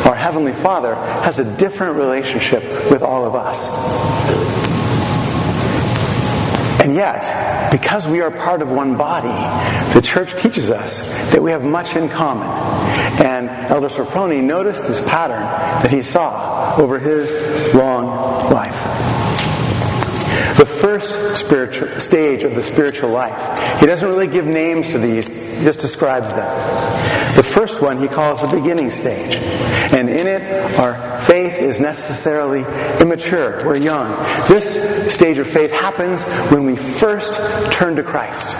Our 0.06 0.14
Heavenly 0.14 0.52
Father 0.52 0.94
has 0.94 1.38
a 1.38 1.56
different 1.56 1.96
relationship 1.96 2.62
with 2.90 3.02
all 3.02 3.24
of 3.24 3.34
us. 3.34 4.57
And 6.88 6.96
yet, 6.96 7.70
because 7.70 8.08
we 8.08 8.22
are 8.22 8.30
part 8.30 8.62
of 8.62 8.70
one 8.70 8.96
body, 8.96 9.28
the 9.92 10.00
church 10.00 10.34
teaches 10.40 10.70
us 10.70 11.30
that 11.32 11.42
we 11.42 11.50
have 11.50 11.62
much 11.62 11.94
in 11.96 12.08
common. 12.08 12.48
And 13.22 13.50
Elder 13.70 13.88
Sophrony 13.88 14.42
noticed 14.42 14.86
this 14.86 15.06
pattern 15.06 15.42
that 15.82 15.90
he 15.90 16.00
saw 16.00 16.74
over 16.78 16.98
his 16.98 17.34
long 17.74 18.06
life. 18.50 18.72
The 20.56 20.64
first 20.64 21.36
spiritual 21.36 22.00
stage 22.00 22.42
of 22.42 22.54
the 22.54 22.62
spiritual 22.62 23.10
life. 23.10 23.80
He 23.80 23.86
doesn't 23.86 24.08
really 24.08 24.26
give 24.26 24.46
names 24.46 24.88
to 24.88 24.98
these, 24.98 25.58
he 25.58 25.64
just 25.64 25.80
describes 25.80 26.32
them. 26.32 26.48
The 27.36 27.42
first 27.42 27.82
one 27.82 27.98
he 27.98 28.08
calls 28.08 28.40
the 28.40 28.48
beginning 28.48 28.90
stage. 28.92 29.36
And 29.92 30.08
in 30.08 30.26
it, 30.26 30.78
are 30.78 31.20
faith 31.20 31.37
is 31.68 31.78
necessarily 31.78 32.64
immature. 33.00 33.64
We're 33.64 33.76
young. 33.76 34.10
This 34.48 35.14
stage 35.14 35.38
of 35.38 35.46
faith 35.46 35.70
happens 35.70 36.24
when 36.50 36.64
we 36.64 36.76
first 36.76 37.72
turn 37.72 37.96
to 37.96 38.02
Christ. 38.02 38.56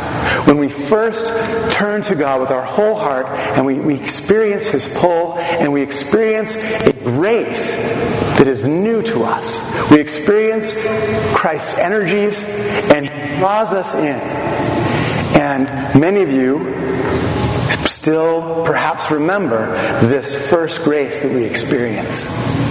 When 0.47 0.59
we 0.59 0.69
first 0.69 1.27
turn 1.73 2.03
to 2.03 2.15
God 2.15 2.41
with 2.41 2.51
our 2.51 2.65
whole 2.65 2.95
heart 2.95 3.27
and 3.27 3.67
we, 3.67 3.81
we 3.81 3.95
experience 3.95 4.67
His 4.67 4.87
pull 4.99 5.39
and 5.39 5.73
we 5.73 5.83
experience 5.83 6.55
a 6.55 6.93
grace 6.93 7.75
that 8.39 8.47
is 8.47 8.65
new 8.65 9.03
to 9.03 9.25
us. 9.25 9.91
We 9.91 10.01
experience 10.01 10.73
Christ's 11.35 11.79
energies 11.79 12.45
and 12.93 13.09
He 13.09 13.39
draws 13.39 13.73
us 13.73 13.95
in. 13.95 14.21
And 15.41 16.01
many 16.01 16.23
of 16.23 16.31
you 16.31 16.75
still 17.87 18.65
perhaps 18.65 19.11
remember 19.11 19.67
this 20.07 20.51
first 20.51 20.83
grace 20.83 21.23
that 21.23 21.33
we 21.33 21.45
experience. 21.45 22.68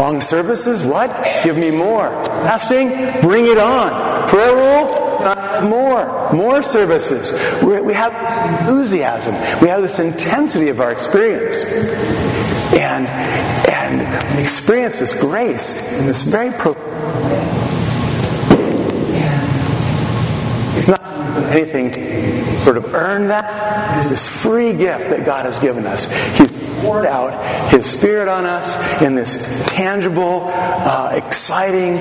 Long 0.00 0.22
services? 0.22 0.82
What? 0.82 1.10
Give 1.44 1.58
me 1.58 1.70
more. 1.70 2.08
Fasting? 2.24 2.88
Bring 3.20 3.44
it 3.44 3.58
on. 3.58 4.30
Prayer 4.30 4.56
rule? 4.56 4.94
Uh, 5.20 5.66
more. 5.68 6.32
More 6.32 6.62
services. 6.62 7.32
we 7.62 7.92
have 7.92 8.10
this 8.12 8.60
enthusiasm. 8.60 9.34
We 9.60 9.68
have 9.68 9.82
this 9.82 9.98
intensity 9.98 10.70
of 10.70 10.80
our 10.80 10.90
experience. 10.90 11.62
And, 12.72 13.06
and 13.68 14.36
we 14.36 14.42
experience 14.42 15.00
this 15.00 15.12
grace 15.20 16.00
in 16.00 16.06
this 16.06 16.22
very 16.22 16.50
pro- 16.50 16.72
It's 20.78 20.88
not 20.88 21.02
anything 21.52 21.92
to 21.92 22.60
sort 22.60 22.78
of 22.78 22.94
earn 22.94 23.28
that. 23.28 23.98
It 23.98 24.04
is 24.06 24.10
this 24.12 24.26
free 24.26 24.72
gift 24.72 25.10
that 25.10 25.26
God 25.26 25.44
has 25.44 25.58
given 25.58 25.84
us. 25.84 26.10
He's 26.38 26.59
poured 26.80 27.06
out 27.06 27.70
His 27.70 27.86
Spirit 27.86 28.28
on 28.28 28.46
us 28.46 29.02
in 29.02 29.14
this 29.14 29.64
tangible, 29.68 30.44
uh, 30.48 31.12
exciting 31.14 31.98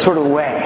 sort 0.00 0.18
of 0.18 0.26
way. 0.26 0.60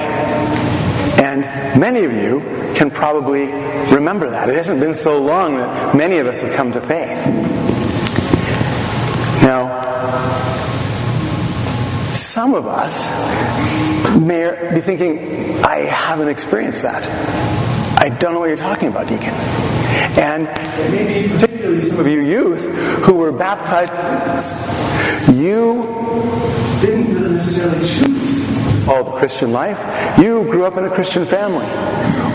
And 1.17 1.41
many 1.79 2.03
of 2.03 2.11
you 2.11 2.41
can 2.75 2.91
probably 2.91 3.45
remember 3.93 4.29
that. 4.29 4.49
It 4.49 4.55
hasn't 4.55 4.79
been 4.79 4.93
so 4.93 5.21
long 5.21 5.55
that 5.57 5.95
many 5.95 6.17
of 6.17 6.27
us 6.27 6.41
have 6.41 6.55
come 6.55 6.71
to 6.73 6.81
faith. 6.81 7.25
Now, 9.41 9.81
some 12.13 12.53
of 12.53 12.67
us 12.67 13.05
may 14.19 14.71
be 14.73 14.81
thinking, 14.81 15.63
I 15.63 15.77
haven't 15.77 16.27
experienced 16.27 16.81
that. 16.81 17.03
I 17.99 18.09
don't 18.09 18.33
know 18.33 18.39
what 18.39 18.47
you're 18.47 18.57
talking 18.57 18.89
about, 18.89 19.07
Deacon. 19.07 19.33
And 20.17 20.45
maybe 20.91 21.29
particularly 21.33 21.81
some 21.81 21.99
of 21.99 22.07
you 22.07 22.21
youth 22.21 22.61
who 23.03 23.15
were 23.15 23.31
baptized, 23.31 23.91
you 25.35 25.83
didn't 26.81 27.13
really 27.15 27.33
necessarily 27.33 27.87
choose 27.87 28.87
all 28.87 29.03
the 29.03 29.17
Christian 29.17 29.51
life. 29.51 30.19
You 30.19 30.43
grew 30.43 30.65
up 30.65 30.77
in 30.77 30.85
a 30.85 30.89
Christian 30.89 31.25
family. 31.25 31.65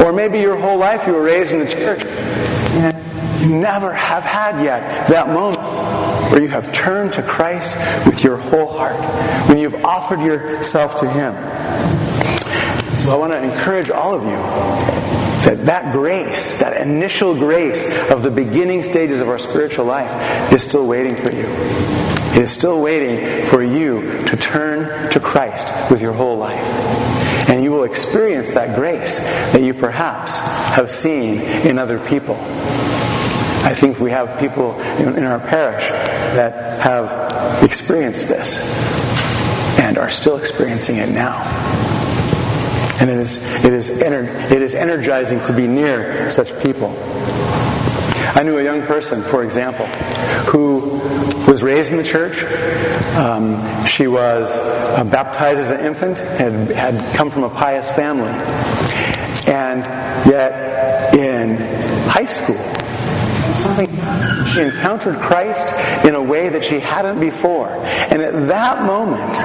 Or 0.05 0.13
maybe 0.13 0.41
your 0.41 0.57
whole 0.57 0.79
life 0.79 1.07
you 1.07 1.13
were 1.13 1.23
raised 1.23 1.53
in 1.53 1.61
the 1.61 1.69
church. 1.69 2.05
And 2.05 3.43
you 3.43 3.57
never 3.57 3.93
have 3.93 4.23
had 4.23 4.63
yet 4.65 5.09
that 5.09 5.29
moment 5.29 5.59
where 6.31 6.43
you 6.43 6.49
have 6.49 6.73
turned 6.73 7.13
to 7.15 7.23
Christ 7.23 7.77
with 8.07 8.23
your 8.23 8.37
whole 8.37 8.67
heart, 8.67 8.97
when 9.49 9.59
you've 9.59 9.85
offered 9.85 10.21
yourself 10.21 11.01
to 11.01 11.11
Him. 11.11 11.35
So 12.97 13.13
I 13.13 13.17
want 13.17 13.33
to 13.33 13.43
encourage 13.43 13.91
all 13.91 14.15
of 14.15 14.23
you 14.23 14.90
that 15.45 15.67
that 15.67 15.93
grace, 15.93 16.59
that 16.61 16.81
initial 16.81 17.35
grace 17.35 18.11
of 18.11 18.23
the 18.23 18.31
beginning 18.31 18.83
stages 18.83 19.21
of 19.21 19.29
our 19.29 19.39
spiritual 19.39 19.85
life 19.85 20.53
is 20.53 20.63
still 20.63 20.87
waiting 20.87 21.17
for 21.17 21.33
you. 21.33 21.45
It 22.33 22.43
is 22.43 22.53
still 22.53 22.81
waiting 22.81 23.47
for 23.47 23.63
you 23.63 24.03
to 24.27 24.37
turn 24.37 25.11
to 25.13 25.21
Christ 25.21 25.91
with 25.91 26.01
your 26.01 26.13
whole 26.13 26.37
life. 26.37 26.65
And 27.49 27.65
you 27.65 27.73
will 27.73 27.85
experience 27.85 28.53
that 28.53 28.77
grace 28.77 29.19
that 29.53 29.63
you 29.63 29.75
perhaps 29.75 30.39
have 30.39 30.91
seen 30.91 31.41
in 31.67 31.79
other 31.79 31.99
people. 32.07 32.37
I 33.63 33.75
think 33.75 33.99
we 33.99 34.11
have 34.11 34.39
people 34.39 34.81
in 34.81 35.25
our 35.25 35.41
parish 35.41 35.89
that 35.89 36.81
have 36.81 37.63
experienced 37.63 38.29
this 38.29 38.61
and 39.79 39.99
are 39.99 40.11
still 40.11 40.37
experiencing 40.37 40.97
it 40.97 41.11
now. 41.11 42.00
And 43.01 43.09
it 43.09 43.19
is, 43.19 43.65
it, 43.65 43.73
is 43.73 43.91
ener- 43.91 44.51
it 44.51 44.63
is 44.63 44.75
energizing 44.75 45.41
to 45.43 45.53
be 45.55 45.67
near 45.67 46.31
such 46.31 46.53
people. 46.63 46.95
I 48.35 48.43
knew 48.45 48.59
a 48.59 48.63
young 48.63 48.83
person, 48.83 49.23
for 49.23 49.43
example, 49.43 49.87
who 50.47 51.01
was 51.51 51.63
raised 51.63 51.91
in 51.91 51.97
the 51.97 52.05
church. 52.05 52.45
Um, 53.17 53.57
she 53.87 54.07
was 54.07 54.57
uh, 54.57 55.05
baptized 55.05 55.61
as 55.61 55.71
an 55.71 55.81
infant, 55.81 56.19
had, 56.19 56.53
had 56.71 57.17
come 57.17 57.31
from 57.31 57.45
a 57.45 57.51
pious 57.51 57.91
family. 57.91 58.31
And 59.47 59.85
yet, 60.27 61.15
in 61.15 61.57
high 62.09 62.27
school, 62.27 62.57
she 64.53 64.61
encountered 64.61 65.17
Christ 65.17 65.75
in 66.05 66.15
a 66.15 66.23
way 66.23 66.49
that 66.49 66.65
she 66.65 66.81
hadn't 66.81 67.21
before. 67.21 67.69
And 67.69 68.23
at 68.23 68.49
that 68.49 68.85
moment, 68.85 69.37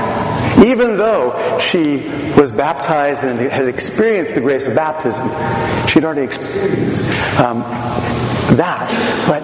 even 0.66 0.98
though 0.98 1.60
she 1.60 1.98
was 2.40 2.52
baptized 2.52 3.24
and 3.24 3.40
had 3.40 3.68
experienced 3.68 4.36
the 4.36 4.42
grace 4.42 4.68
of 4.68 4.76
baptism, 4.76 5.28
she'd 5.88 6.06
already 6.06 6.24
experienced 6.24 7.10
um, 7.40 7.60
that. 8.58 8.90
But 9.28 9.44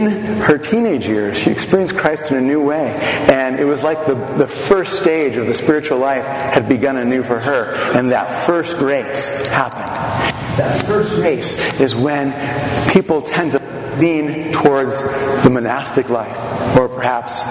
in 0.00 0.10
her 0.40 0.58
teenage 0.58 1.06
years, 1.06 1.38
she 1.38 1.50
experienced 1.50 1.96
Christ 1.96 2.30
in 2.30 2.36
a 2.36 2.40
new 2.40 2.64
way. 2.64 2.96
And 3.30 3.60
it 3.60 3.64
was 3.64 3.82
like 3.82 4.06
the, 4.06 4.14
the 4.14 4.46
first 4.46 5.00
stage 5.00 5.36
of 5.36 5.46
the 5.46 5.54
spiritual 5.54 5.98
life 5.98 6.24
had 6.24 6.68
begun 6.68 6.96
anew 6.96 7.22
for 7.22 7.38
her. 7.38 7.74
And 7.94 8.10
that 8.10 8.46
first 8.46 8.78
grace 8.78 9.48
happened. 9.48 10.19
That 10.60 10.84
first 10.84 11.14
grace 11.14 11.80
is 11.80 11.94
when 11.94 12.34
people 12.92 13.22
tend 13.22 13.52
to 13.52 13.60
lean 13.98 14.52
towards 14.52 15.00
the 15.42 15.48
monastic 15.48 16.10
life, 16.10 16.36
or 16.76 16.86
perhaps 16.86 17.42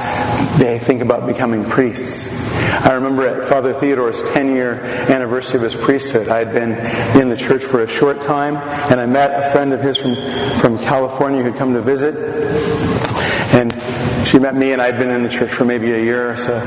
they 0.60 0.78
think 0.78 1.02
about 1.02 1.26
becoming 1.26 1.66
priests. 1.66 2.56
I 2.86 2.94
remember 2.94 3.26
at 3.26 3.50
Father 3.50 3.74
Theodore's 3.74 4.22
10 4.30 4.54
year 4.54 4.74
anniversary 5.10 5.58
of 5.58 5.64
his 5.64 5.74
priesthood, 5.74 6.28
I 6.28 6.38
had 6.38 6.54
been 6.54 6.74
in 7.20 7.30
the 7.30 7.36
church 7.36 7.64
for 7.64 7.82
a 7.82 7.88
short 7.88 8.22
time, 8.22 8.58
and 8.92 9.00
I 9.00 9.08
met 9.08 9.32
a 9.44 9.50
friend 9.50 9.74
of 9.74 9.82
his 9.82 9.98
from, 9.98 10.14
from 10.60 10.78
California 10.78 11.42
who'd 11.42 11.56
come 11.56 11.74
to 11.74 11.82
visit. 11.82 12.14
And 13.56 13.74
she 14.28 14.38
met 14.38 14.54
me, 14.54 14.74
and 14.74 14.80
I'd 14.84 15.00
been 15.00 15.10
in 15.10 15.24
the 15.24 15.30
church 15.30 15.50
for 15.50 15.66
maybe 15.66 15.92
a 15.94 16.04
year 16.04 16.34
or 16.34 16.38
so. 16.38 16.60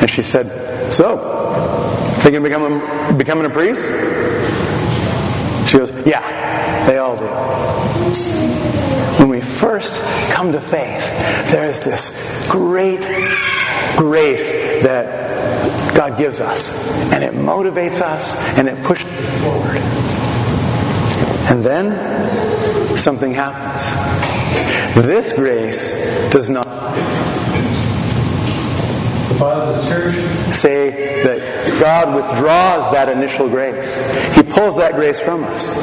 And 0.00 0.10
she 0.10 0.24
said, 0.24 0.92
So, 0.92 1.18
thinking 2.18 2.38
of 2.38 2.42
becoming, 2.42 3.16
becoming 3.16 3.46
a 3.46 3.50
priest? 3.50 3.84
Yeah, 6.04 6.86
they 6.86 6.98
all 6.98 7.16
do. 7.16 7.26
When 9.18 9.28
we 9.28 9.40
first 9.40 10.00
come 10.30 10.52
to 10.52 10.60
faith, 10.60 11.02
there's 11.50 11.80
this 11.80 12.46
great 12.50 13.00
grace 13.96 14.52
that 14.82 15.94
God 15.96 16.18
gives 16.18 16.40
us, 16.40 16.90
and 17.12 17.24
it 17.24 17.32
motivates 17.32 18.00
us 18.00 18.34
and 18.58 18.68
it 18.68 18.82
pushes 18.84 19.10
us 19.10 19.42
forward. 19.42 19.76
And 21.50 21.64
then 21.64 22.98
something 22.98 23.32
happens. 23.32 23.84
This 25.06 25.32
grace 25.32 26.30
does 26.30 26.50
not. 26.50 26.66
Say 30.52 31.22
that 31.24 31.80
God 31.80 32.14
withdraws 32.14 32.90
that 32.92 33.08
initial 33.08 33.48
grace. 33.48 33.96
He 34.34 34.42
pulls 34.42 34.76
that 34.76 34.94
grace 34.94 35.20
from 35.20 35.44
us. 35.44 35.76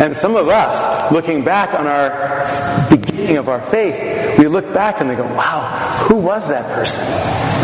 And 0.00 0.14
some 0.14 0.36
of 0.36 0.48
us, 0.48 1.12
looking 1.12 1.44
back 1.44 1.78
on 1.78 1.86
our 1.86 2.88
beginning 2.90 3.36
of 3.36 3.48
our 3.48 3.60
faith, 3.60 4.38
we 4.38 4.46
look 4.48 4.72
back 4.74 5.00
and 5.00 5.08
they 5.08 5.16
go, 5.16 5.24
wow, 5.34 6.04
who 6.08 6.16
was 6.16 6.48
that 6.48 6.72
person? 6.74 7.02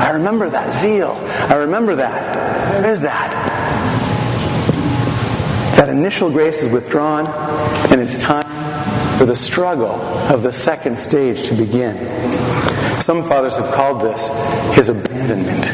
I 0.00 0.10
remember 0.10 0.48
that 0.50 0.72
zeal. 0.74 1.12
I 1.50 1.54
remember 1.54 1.96
that. 1.96 2.72
Where 2.72 2.90
is 2.90 3.02
that? 3.02 3.30
That 5.76 5.88
initial 5.88 6.30
grace 6.30 6.62
is 6.62 6.72
withdrawn, 6.72 7.26
and 7.90 8.00
it's 8.00 8.18
time 8.18 8.42
for 9.18 9.26
the 9.26 9.36
struggle 9.36 10.00
of 10.32 10.42
the 10.42 10.52
second 10.52 10.98
stage 10.98 11.48
to 11.48 11.54
begin. 11.54 11.96
Some 13.02 13.24
fathers 13.24 13.56
have 13.56 13.74
called 13.74 14.00
this 14.00 14.28
his 14.76 14.88
abandonment. 14.88 15.66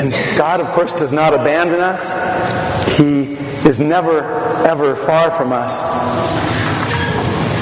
And 0.00 0.10
God, 0.38 0.60
of 0.60 0.68
course, 0.68 0.94
does 0.94 1.12
not 1.12 1.34
abandon 1.34 1.80
us. 1.80 2.08
He 2.96 3.34
is 3.68 3.78
never, 3.78 4.22
ever 4.66 4.96
far 4.96 5.30
from 5.30 5.52
us. 5.52 5.82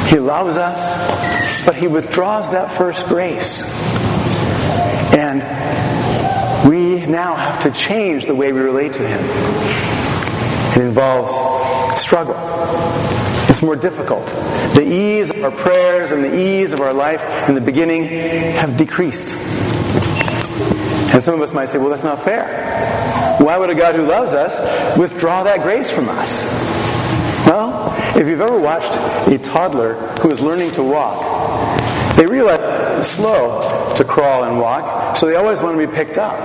He 0.09 0.21
loves 0.21 0.57
us, 0.57 1.67
but 1.67 1.75
He 1.75 1.89
withdraws 1.89 2.53
that 2.53 2.71
first 2.71 3.07
grace. 3.07 3.63
And 5.13 5.41
we 6.69 7.05
now 7.07 7.35
have 7.35 7.65
to 7.65 7.71
change 7.73 8.27
the 8.27 8.35
way 8.35 8.53
we 8.53 8.61
relate 8.61 8.93
to 8.93 9.03
Him. 9.03 9.21
It 10.77 10.87
involves 10.87 11.33
struggle. 11.97 12.37
It's 13.49 13.63
more 13.63 13.77
difficult. 13.77 14.27
The 14.75 14.85
ease 14.85 15.31
of 15.31 15.45
our 15.45 15.51
prayers 15.51 16.13
and 16.13 16.25
the 16.25 16.35
ease 16.39 16.73
of 16.73 16.81
our 16.81 16.93
life 16.93 17.23
in 17.49 17.55
the 17.55 17.61
beginning 17.61 18.05
have 18.05 18.77
decreased. 18.77 19.29
And 21.13 21.23
some 21.23 21.35
of 21.35 21.43
us 21.43 21.53
might 21.53 21.69
say, 21.69 21.79
well, 21.79 21.91
that's 21.91 22.05
not 22.05 22.23
fair. 22.23 22.47
Why 23.39 23.59
would 23.59 23.71
a 23.71 23.75
God 23.75 23.95
who 23.95 24.07
loves 24.07 24.33
us 24.33 24.59
withdraw 24.97 25.43
that 25.43 25.63
grace 25.63 25.91
from 25.91 26.09
us? 26.09 26.45
Well, 27.47 27.93
if 28.17 28.27
you've 28.27 28.41
ever 28.41 28.59
watched 28.59 28.93
a 29.29 29.39
toddler 29.39 29.95
who 30.21 30.31
is 30.31 30.41
learning 30.41 30.71
to 30.73 30.83
walk, 30.83 32.17
they 32.17 32.25
realize 32.25 32.61
it's 32.99 33.09
slow 33.09 33.95
to 33.97 34.05
crawl 34.05 34.45
and 34.45 34.59
walk, 34.59 35.17
so 35.17 35.27
they 35.27 35.35
always 35.35 35.61
want 35.61 35.79
to 35.79 35.87
be 35.87 35.93
picked 35.93 36.19
up. 36.19 36.39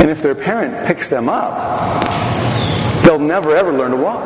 And 0.00 0.08
if 0.08 0.22
their 0.22 0.34
parent 0.34 0.86
picks 0.86 1.08
them 1.08 1.28
up, 1.28 1.52
they'll 3.06 3.18
never 3.18 3.56
ever 3.56 3.72
learn 3.72 3.92
to 3.92 3.96
walk. 3.96 4.24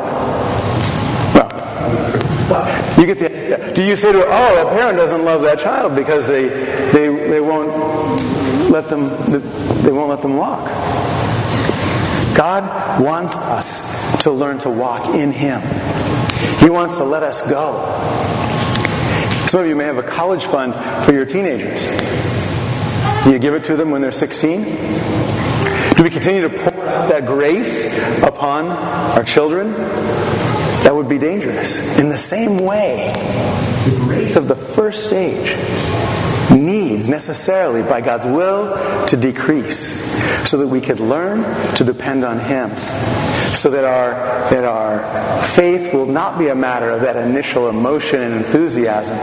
Well, 2.49 2.99
you 2.99 3.05
get 3.05 3.19
the 3.19 3.25
idea. 3.27 3.75
Do 3.75 3.83
you 3.83 3.95
say 3.95 4.11
to 4.11 4.23
oh, 4.27 4.67
a 4.67 4.71
parent 4.71 4.97
doesn't 4.97 5.23
love 5.23 5.43
that 5.43 5.59
child 5.59 5.95
because 5.95 6.27
they 6.27 6.49
they 6.91 7.07
they 7.29 7.39
won't 7.39 7.69
let 8.69 8.89
them 8.89 9.09
they 9.83 9.91
won't 9.91 10.09
let 10.09 10.21
them 10.21 10.35
walk? 10.35 10.65
God 12.35 13.01
wants 13.01 13.37
us 13.37 14.23
to 14.23 14.31
learn 14.31 14.57
to 14.59 14.69
walk 14.69 15.13
in 15.15 15.31
Him. 15.31 15.61
He 16.59 16.69
wants 16.69 16.97
to 16.97 17.03
let 17.03 17.23
us 17.23 17.47
go. 17.49 17.85
Some 19.47 19.61
of 19.61 19.67
you 19.67 19.75
may 19.75 19.83
have 19.83 19.97
a 19.97 20.03
college 20.03 20.45
fund 20.45 20.73
for 21.05 21.11
your 21.11 21.25
teenagers. 21.25 21.87
Do 23.23 23.31
you 23.31 23.39
give 23.39 23.53
it 23.53 23.63
to 23.65 23.75
them 23.75 23.91
when 23.91 24.01
they're 24.01 24.11
16? 24.11 24.63
Do 25.95 26.03
we 26.03 26.09
continue 26.09 26.41
to 26.41 26.49
pour 26.49 26.70
that 27.09 27.25
grace 27.25 27.97
upon 28.23 28.67
our 28.67 29.23
children? 29.23 29.71
That 30.83 30.95
would 30.95 31.07
be 31.07 31.19
dangerous. 31.19 31.99
In 31.99 32.09
the 32.09 32.17
same 32.17 32.57
way, 32.57 33.13
the 33.85 33.95
grace 33.97 34.35
of 34.35 34.47
the 34.47 34.55
first 34.55 35.07
stage 35.07 35.55
needs 36.51 37.07
necessarily, 37.07 37.81
by 37.83 38.01
God's 38.01 38.25
will, 38.25 39.05
to 39.07 39.17
decrease 39.17 40.11
so 40.49 40.57
that 40.57 40.67
we 40.67 40.81
could 40.81 40.99
learn 40.99 41.43
to 41.75 41.83
depend 41.83 42.23
on 42.23 42.39
Him. 42.39 42.69
So 43.55 43.69
that 43.71 43.83
our, 43.83 44.11
that 44.49 44.63
our 44.65 45.43
faith 45.43 45.93
will 45.93 46.05
not 46.05 46.39
be 46.39 46.47
a 46.47 46.55
matter 46.55 46.89
of 46.89 47.01
that 47.01 47.15
initial 47.15 47.69
emotion 47.69 48.21
and 48.21 48.33
enthusiasm, 48.33 49.17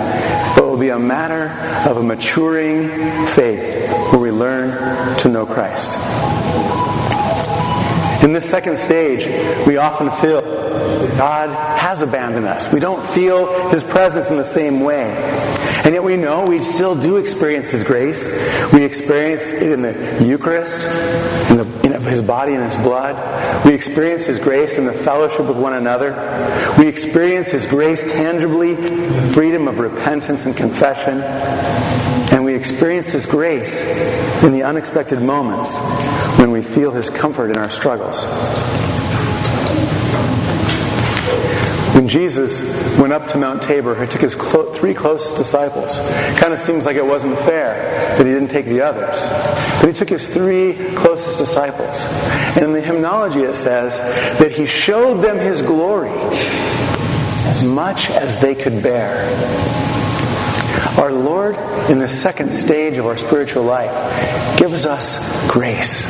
but 0.54 0.64
will 0.64 0.78
be 0.78 0.90
a 0.90 0.98
matter 0.98 1.48
of 1.90 1.96
a 1.96 2.02
maturing 2.02 2.88
faith 3.26 3.90
where 4.12 4.20
we 4.20 4.30
learn 4.30 5.18
to 5.18 5.28
know 5.28 5.44
Christ. 5.44 5.96
In 8.22 8.32
this 8.32 8.48
second 8.48 8.78
stage, 8.78 9.26
we 9.66 9.76
often 9.76 10.10
feel 10.10 10.42
that 10.42 11.14
God 11.16 11.48
has 11.78 12.02
abandoned 12.02 12.46
us. 12.46 12.72
We 12.72 12.80
don't 12.80 13.04
feel 13.14 13.70
His 13.70 13.84
presence 13.84 14.30
in 14.30 14.36
the 14.36 14.44
same 14.44 14.80
way. 14.80 15.14
And 15.84 15.94
yet 15.94 16.02
we 16.02 16.16
know 16.16 16.44
we 16.44 16.58
still 16.58 17.00
do 17.00 17.16
experience 17.16 17.70
His 17.70 17.84
grace. 17.84 18.26
We 18.72 18.82
experience 18.82 19.52
it 19.52 19.72
in 19.72 19.82
the 19.82 20.24
Eucharist, 20.26 20.82
in, 21.50 21.58
the, 21.58 21.80
in 21.84 22.02
His 22.02 22.20
body 22.20 22.54
and 22.54 22.64
His 22.64 22.74
blood. 22.82 23.64
We 23.64 23.72
experience 23.72 24.24
His 24.24 24.40
grace 24.40 24.78
in 24.78 24.84
the 24.84 24.92
fellowship 24.92 25.46
with 25.46 25.56
one 25.56 25.74
another. 25.74 26.12
We 26.76 26.88
experience 26.88 27.48
His 27.48 27.66
grace 27.66 28.10
tangibly, 28.10 28.74
freedom 29.32 29.68
of 29.68 29.78
repentance 29.78 30.44
and 30.46 30.56
confession. 30.56 31.22
Experience 32.70 33.08
His 33.08 33.26
grace 33.26 34.42
in 34.42 34.52
the 34.52 34.62
unexpected 34.62 35.22
moments 35.22 35.76
when 36.38 36.50
we 36.50 36.62
feel 36.62 36.90
His 36.90 37.10
comfort 37.10 37.50
in 37.50 37.56
our 37.56 37.70
struggles. 37.70 38.24
When 41.94 42.06
Jesus 42.06 42.60
went 42.96 43.12
up 43.12 43.28
to 43.30 43.38
Mount 43.38 43.60
Tabor, 43.62 44.00
he 44.00 44.08
took 44.08 44.20
his 44.20 44.36
clo- 44.36 44.72
three 44.72 44.94
closest 44.94 45.36
disciples. 45.36 45.98
Kind 46.38 46.52
of 46.52 46.60
seems 46.60 46.86
like 46.86 46.94
it 46.94 47.04
wasn't 47.04 47.36
fair 47.40 47.74
that 48.16 48.24
he 48.24 48.32
didn't 48.32 48.50
take 48.50 48.66
the 48.66 48.82
others. 48.82 49.20
But 49.80 49.88
he 49.88 49.92
took 49.92 50.08
his 50.08 50.28
three 50.32 50.74
closest 50.94 51.38
disciples. 51.38 52.04
And 52.54 52.66
in 52.66 52.72
the 52.72 52.80
hymnology 52.80 53.40
it 53.40 53.56
says 53.56 53.98
that 54.38 54.52
he 54.52 54.64
showed 54.64 55.22
them 55.22 55.38
his 55.38 55.60
glory 55.60 56.12
as 57.48 57.64
much 57.64 58.10
as 58.10 58.40
they 58.40 58.54
could 58.54 58.80
bear. 58.80 59.87
Our 60.98 61.12
Lord, 61.12 61.54
in 61.88 62.00
the 62.00 62.08
second 62.08 62.50
stage 62.50 62.96
of 62.96 63.06
our 63.06 63.16
spiritual 63.16 63.62
life, 63.62 64.58
gives 64.58 64.84
us 64.84 65.48
grace. 65.48 66.04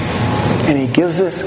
And 0.67 0.79
He 0.79 0.87
gives 0.87 1.21
us 1.21 1.43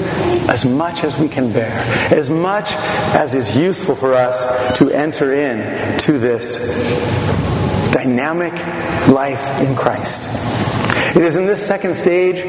as 0.48 0.64
much 0.64 1.02
as 1.02 1.18
we 1.18 1.28
can 1.28 1.52
bear, 1.52 1.72
as 2.16 2.30
much 2.30 2.72
as 3.14 3.34
is 3.34 3.56
useful 3.56 3.96
for 3.96 4.14
us 4.14 4.78
to 4.78 4.90
enter 4.90 5.34
in 5.34 5.98
to 6.00 6.18
this 6.18 6.72
dynamic 7.92 8.52
life 9.08 9.60
in 9.60 9.74
Christ. 9.74 10.38
It 11.16 11.22
is 11.22 11.36
in 11.36 11.44
this 11.44 11.64
second 11.64 11.96
stage 11.96 12.42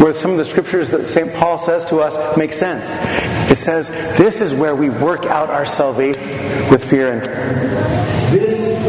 where 0.00 0.12
some 0.12 0.32
of 0.32 0.38
the 0.38 0.44
scriptures 0.44 0.90
that 0.90 1.06
St. 1.06 1.32
Paul 1.34 1.58
says 1.58 1.84
to 1.86 1.98
us 1.98 2.36
make 2.36 2.52
sense. 2.52 2.96
It 3.50 3.58
says, 3.58 3.88
This 4.18 4.40
is 4.40 4.54
where 4.54 4.74
we 4.74 4.90
work 4.90 5.26
out 5.26 5.50
our 5.50 5.66
salvation 5.66 6.20
with 6.70 6.84
fear 6.88 7.12
and 7.12 7.22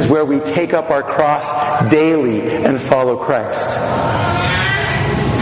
where 0.09 0.25
we 0.25 0.39
take 0.39 0.73
up 0.73 0.89
our 0.89 1.03
cross 1.03 1.51
daily 1.89 2.41
and 2.41 2.81
follow 2.81 3.15
Christ. 3.15 4.18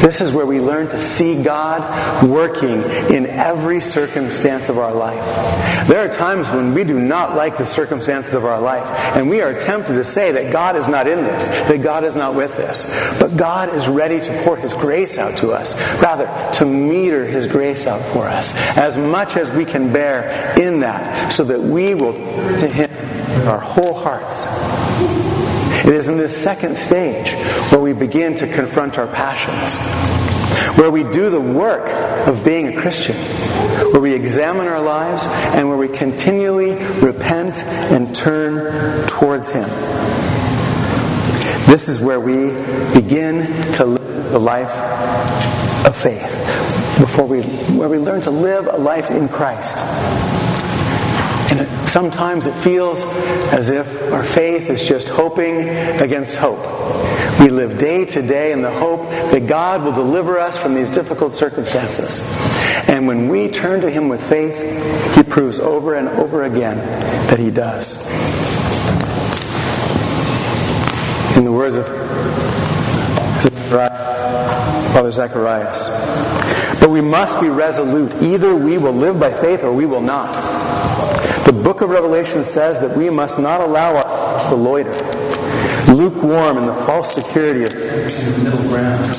This 0.01 0.21
is 0.21 0.31
where 0.31 0.45
we 0.45 0.59
learn 0.59 0.87
to 0.89 1.01
see 1.01 1.41
God 1.41 2.23
working 2.23 2.83
in 3.13 3.25
every 3.25 3.81
circumstance 3.81 4.69
of 4.69 4.77
our 4.77 4.93
life. 4.93 5.87
There 5.87 5.99
are 5.99 6.13
times 6.13 6.49
when 6.49 6.73
we 6.73 6.83
do 6.83 6.99
not 6.99 7.35
like 7.35 7.57
the 7.57 7.65
circumstances 7.65 8.33
of 8.33 8.45
our 8.45 8.61
life, 8.61 8.85
and 9.15 9.29
we 9.29 9.41
are 9.41 9.57
tempted 9.57 9.93
to 9.93 10.03
say 10.03 10.31
that 10.33 10.53
God 10.53 10.75
is 10.75 10.87
not 10.87 11.07
in 11.07 11.23
this, 11.23 11.47
that 11.47 11.81
God 11.81 12.03
is 12.03 12.15
not 12.15 12.35
with 12.35 12.59
us. 12.59 13.19
But 13.19 13.37
God 13.37 13.73
is 13.73 13.87
ready 13.87 14.19
to 14.19 14.43
pour 14.43 14.57
His 14.57 14.73
grace 14.73 15.17
out 15.17 15.37
to 15.39 15.51
us, 15.51 15.75
rather, 16.01 16.27
to 16.55 16.65
meter 16.65 17.25
His 17.25 17.47
grace 17.47 17.87
out 17.87 18.01
for 18.13 18.27
us, 18.27 18.55
as 18.77 18.97
much 18.97 19.35
as 19.35 19.51
we 19.51 19.65
can 19.65 19.91
bear 19.91 20.57
in 20.59 20.79
that, 20.81 21.31
so 21.31 21.43
that 21.45 21.59
we 21.59 21.95
will 21.95 22.13
to 22.13 22.67
Him 22.67 22.89
our 23.47 23.59
whole 23.59 23.93
hearts. 23.93 24.86
It 25.87 25.93
is 25.93 26.09
in 26.09 26.17
this 26.17 26.35
second 26.35 26.77
stage 26.77 27.31
where 27.71 27.79
we 27.79 27.93
begin 27.93 28.35
to 28.35 28.53
confront 28.53 28.97
our 28.97 29.07
passions, 29.07 29.77
where 30.77 30.91
we 30.91 31.03
do 31.03 31.29
the 31.29 31.39
work 31.39 31.87
of 32.27 32.43
being 32.43 32.67
a 32.67 32.81
Christian, 32.81 33.15
where 33.93 34.01
we 34.01 34.13
examine 34.13 34.67
our 34.67 34.81
lives, 34.81 35.25
and 35.25 35.69
where 35.69 35.77
we 35.77 35.87
continually 35.87 36.73
repent 37.01 37.63
and 37.63 38.13
turn 38.13 39.07
towards 39.07 39.49
Him. 39.49 39.69
This 41.67 41.87
is 41.87 42.01
where 42.03 42.19
we 42.19 42.47
begin 42.93 43.45
to 43.75 43.85
live 43.85 44.31
the 44.31 44.39
life 44.39 44.77
of 45.87 45.95
faith, 45.95 46.99
before 46.99 47.27
we, 47.27 47.43
where 47.77 47.87
we 47.87 47.97
learn 47.97 48.19
to 48.23 48.31
live 48.31 48.67
a 48.67 48.77
life 48.77 49.09
in 49.09 49.29
Christ. 49.29 49.77
And 51.57 51.89
sometimes 51.89 52.45
it 52.45 52.53
feels 52.53 53.03
as 53.51 53.69
if 53.69 54.13
our 54.13 54.23
faith 54.23 54.69
is 54.69 54.87
just 54.87 55.07
hoping 55.09 55.67
against 55.69 56.35
hope. 56.35 56.59
We 57.39 57.49
live 57.49 57.79
day 57.79 58.05
to 58.05 58.21
day 58.21 58.51
in 58.51 58.61
the 58.61 58.71
hope 58.71 59.09
that 59.09 59.47
God 59.47 59.83
will 59.83 59.93
deliver 59.93 60.39
us 60.39 60.57
from 60.57 60.73
these 60.73 60.89
difficult 60.89 61.35
circumstances. 61.35 62.21
And 62.87 63.07
when 63.07 63.27
we 63.27 63.49
turn 63.49 63.81
to 63.81 63.89
Him 63.89 64.09
with 64.09 64.27
faith, 64.27 65.15
He 65.15 65.23
proves 65.23 65.59
over 65.59 65.95
and 65.95 66.07
over 66.07 66.43
again 66.43 66.77
that 67.27 67.39
He 67.39 67.51
does. 67.51 68.11
In 71.37 71.43
the 71.43 71.51
words 71.51 71.75
of 71.75 71.85
Father 74.93 75.11
Zacharias, 75.11 76.79
but 76.79 76.89
we 76.89 77.01
must 77.01 77.39
be 77.39 77.49
resolute. 77.49 78.15
Either 78.21 78.55
we 78.55 78.77
will 78.77 78.93
live 78.93 79.19
by 79.19 79.31
faith 79.31 79.63
or 79.63 79.71
we 79.71 79.85
will 79.85 80.01
not. 80.01 80.35
The 81.47 81.53
book 81.53 81.79
of 81.79 81.89
Revelation 81.89 82.43
says 82.43 82.81
that 82.81 82.97
we 82.97 83.09
must 83.09 83.39
not 83.39 83.61
allow 83.61 83.95
our 83.95 84.49
to 84.49 84.55
loiter, 84.55 84.91
lukewarm 85.93 86.57
in 86.57 86.65
the 86.65 86.73
false 86.73 87.15
security 87.15 87.63
of 87.63 87.71
the 87.71 88.41
middle 88.43 88.67
ground. 88.67 89.15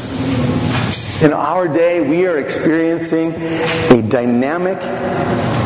In 1.22 1.32
our 1.32 1.66
day, 1.66 2.06
we 2.06 2.26
are 2.26 2.36
experiencing 2.36 3.32
a 3.32 4.02
dynamic 4.06 4.76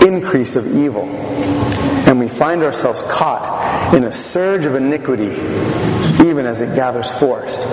increase 0.06 0.54
of 0.54 0.64
evil, 0.68 1.08
and 2.06 2.20
we 2.20 2.28
find 2.28 2.62
ourselves 2.62 3.02
caught 3.02 3.92
in 3.92 4.04
a 4.04 4.12
surge 4.12 4.64
of 4.64 4.76
iniquity, 4.76 5.32
even 6.24 6.46
as 6.46 6.60
it 6.60 6.76
gathers 6.76 7.10
force. 7.10 7.66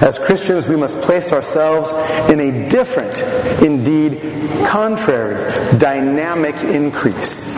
As 0.00 0.18
Christians, 0.18 0.66
we 0.66 0.76
must 0.76 0.98
place 1.02 1.30
ourselves 1.30 1.92
in 2.30 2.40
a 2.40 2.70
different, 2.70 3.18
indeed 3.62 4.18
contrary, 4.66 5.34
dynamic 5.78 6.54
increase, 6.56 7.54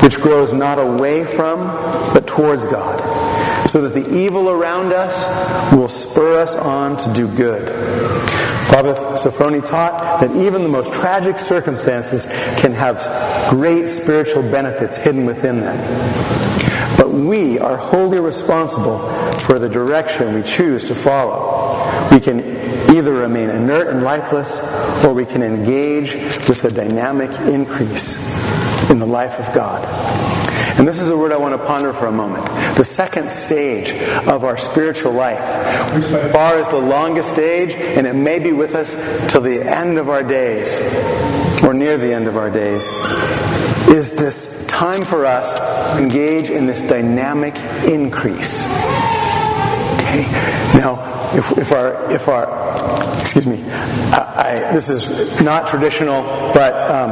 which 0.00 0.18
grows 0.18 0.52
not 0.52 0.78
away 0.78 1.24
from, 1.24 1.66
but 2.14 2.28
towards 2.28 2.66
God, 2.66 3.68
so 3.68 3.82
that 3.82 4.00
the 4.00 4.16
evil 4.16 4.50
around 4.50 4.92
us 4.92 5.72
will 5.72 5.88
spur 5.88 6.40
us 6.40 6.54
on 6.54 6.96
to 6.96 7.12
do 7.12 7.26
good. 7.34 7.68
Father 8.70 8.94
Sophrony 8.94 9.66
taught 9.66 10.20
that 10.20 10.30
even 10.36 10.62
the 10.62 10.68
most 10.68 10.92
tragic 10.92 11.40
circumstances 11.40 12.26
can 12.60 12.72
have 12.72 13.50
great 13.50 13.88
spiritual 13.88 14.42
benefits 14.42 14.96
hidden 14.96 15.26
within 15.26 15.58
them. 15.58 15.76
But 16.96 17.10
we 17.10 17.58
are 17.58 17.76
wholly 17.76 18.20
responsible 18.20 18.98
for 19.40 19.58
the 19.58 19.68
direction 19.68 20.34
we 20.34 20.44
choose 20.44 20.84
to 20.84 20.94
follow. 20.94 21.49
We 22.10 22.20
can 22.20 22.40
either 22.90 23.12
remain 23.12 23.50
inert 23.50 23.88
and 23.88 24.02
lifeless, 24.02 25.04
or 25.04 25.14
we 25.14 25.24
can 25.24 25.42
engage 25.42 26.14
with 26.48 26.62
the 26.62 26.70
dynamic 26.70 27.30
increase 27.40 28.90
in 28.90 28.98
the 28.98 29.06
life 29.06 29.38
of 29.38 29.54
God. 29.54 29.84
And 30.78 30.88
this 30.88 31.00
is 31.00 31.10
a 31.10 31.16
word 31.16 31.30
I 31.30 31.36
want 31.36 31.54
to 31.60 31.66
ponder 31.66 31.92
for 31.92 32.06
a 32.06 32.12
moment. 32.12 32.46
The 32.76 32.84
second 32.84 33.30
stage 33.30 33.92
of 34.26 34.44
our 34.44 34.56
spiritual 34.56 35.12
life, 35.12 35.94
which 35.94 36.10
by 36.10 36.28
far 36.30 36.58
is 36.58 36.68
the 36.68 36.78
longest 36.78 37.32
stage, 37.32 37.72
and 37.74 38.06
it 38.06 38.14
may 38.14 38.38
be 38.38 38.52
with 38.52 38.74
us 38.74 39.30
till 39.30 39.42
the 39.42 39.62
end 39.62 39.98
of 39.98 40.08
our 40.08 40.22
days, 40.22 40.80
or 41.62 41.74
near 41.74 41.98
the 41.98 42.12
end 42.12 42.26
of 42.26 42.36
our 42.36 42.50
days, 42.50 42.90
is 43.88 44.14
this 44.14 44.66
time 44.68 45.02
for 45.02 45.26
us 45.26 45.52
to 45.52 46.02
engage 46.02 46.48
in 46.48 46.66
this 46.66 46.80
dynamic 46.88 47.56
increase. 47.84 48.64
Okay? 50.00 50.22
Now, 50.74 50.99
if, 51.34 51.58
if 51.58 51.72
our 51.72 52.12
if 52.12 52.28
our 52.28 53.20
excuse 53.20 53.46
me, 53.46 53.62
I, 54.12 54.68
I, 54.68 54.72
this 54.72 54.90
is 54.90 55.40
not 55.42 55.66
traditional, 55.66 56.22
but 56.52 56.90
um, 56.90 57.10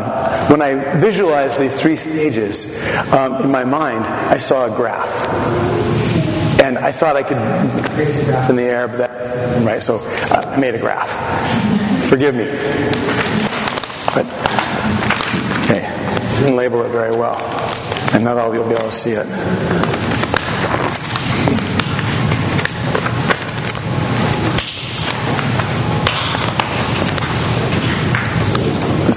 when 0.50 0.60
I 0.62 0.74
visualized 0.98 1.58
these 1.58 1.78
three 1.80 1.96
stages 1.96 2.82
um, 3.12 3.42
in 3.44 3.50
my 3.50 3.64
mind, 3.64 4.04
I 4.04 4.38
saw 4.38 4.66
a 4.66 4.76
graph, 4.76 5.08
and 6.62 6.78
I 6.78 6.90
thought 6.90 7.16
I 7.16 7.22
could 7.22 7.38
trace 7.94 8.22
a 8.22 8.30
graph 8.30 8.50
in 8.50 8.56
the 8.56 8.62
air, 8.62 8.88
but 8.88 8.98
that 8.98 9.64
right. 9.64 9.82
So 9.82 9.98
uh, 10.02 10.52
I 10.54 10.58
made 10.58 10.74
a 10.74 10.78
graph. 10.78 11.08
Forgive 12.08 12.34
me, 12.34 12.46
but 14.14 14.26
okay, 15.64 15.86
didn't 16.40 16.56
label 16.56 16.82
it 16.82 16.90
very 16.90 17.12
well, 17.12 17.38
and 18.12 18.24
not 18.24 18.36
all 18.38 18.52
you'll 18.52 18.68
be 18.68 18.74
able 18.74 18.86
to 18.86 18.92
see 18.92 19.12
it. 19.12 20.07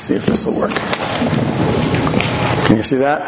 Let's 0.02 0.08
see 0.08 0.16
if 0.16 0.26
this 0.26 0.48
will 0.48 0.58
work. 0.58 0.72
Can 2.66 2.76
you 2.76 2.82
see 2.82 2.96
that? 2.96 3.22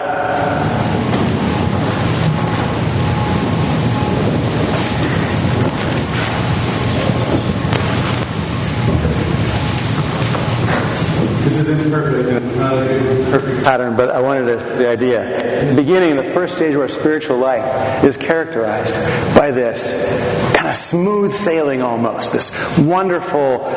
This 11.43 11.59
is 11.59 11.69
imperfect, 11.69 12.29
and 12.29 12.43
it's 12.43 12.57
not 12.57 12.73
a 12.73 12.87
perfect 13.29 13.63
pattern, 13.63 13.95
but 13.95 14.09
I 14.09 14.19
wanted 14.19 14.45
to 14.47 14.65
the 14.65 14.89
idea. 14.89 15.73
Beginning, 15.75 16.15
the 16.15 16.23
first 16.23 16.55
stage 16.55 16.73
of 16.73 16.81
our 16.81 16.89
spiritual 16.89 17.37
life 17.37 18.03
is 18.03 18.17
characterized 18.17 18.95
by 19.37 19.51
this 19.51 20.55
kind 20.55 20.69
of 20.69 20.75
smooth 20.75 21.35
sailing 21.35 21.83
almost, 21.83 22.31
this 22.31 22.79
wonderful 22.79 23.67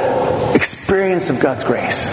experience 0.54 1.28
of 1.28 1.40
God's 1.40 1.62
grace. 1.62 2.06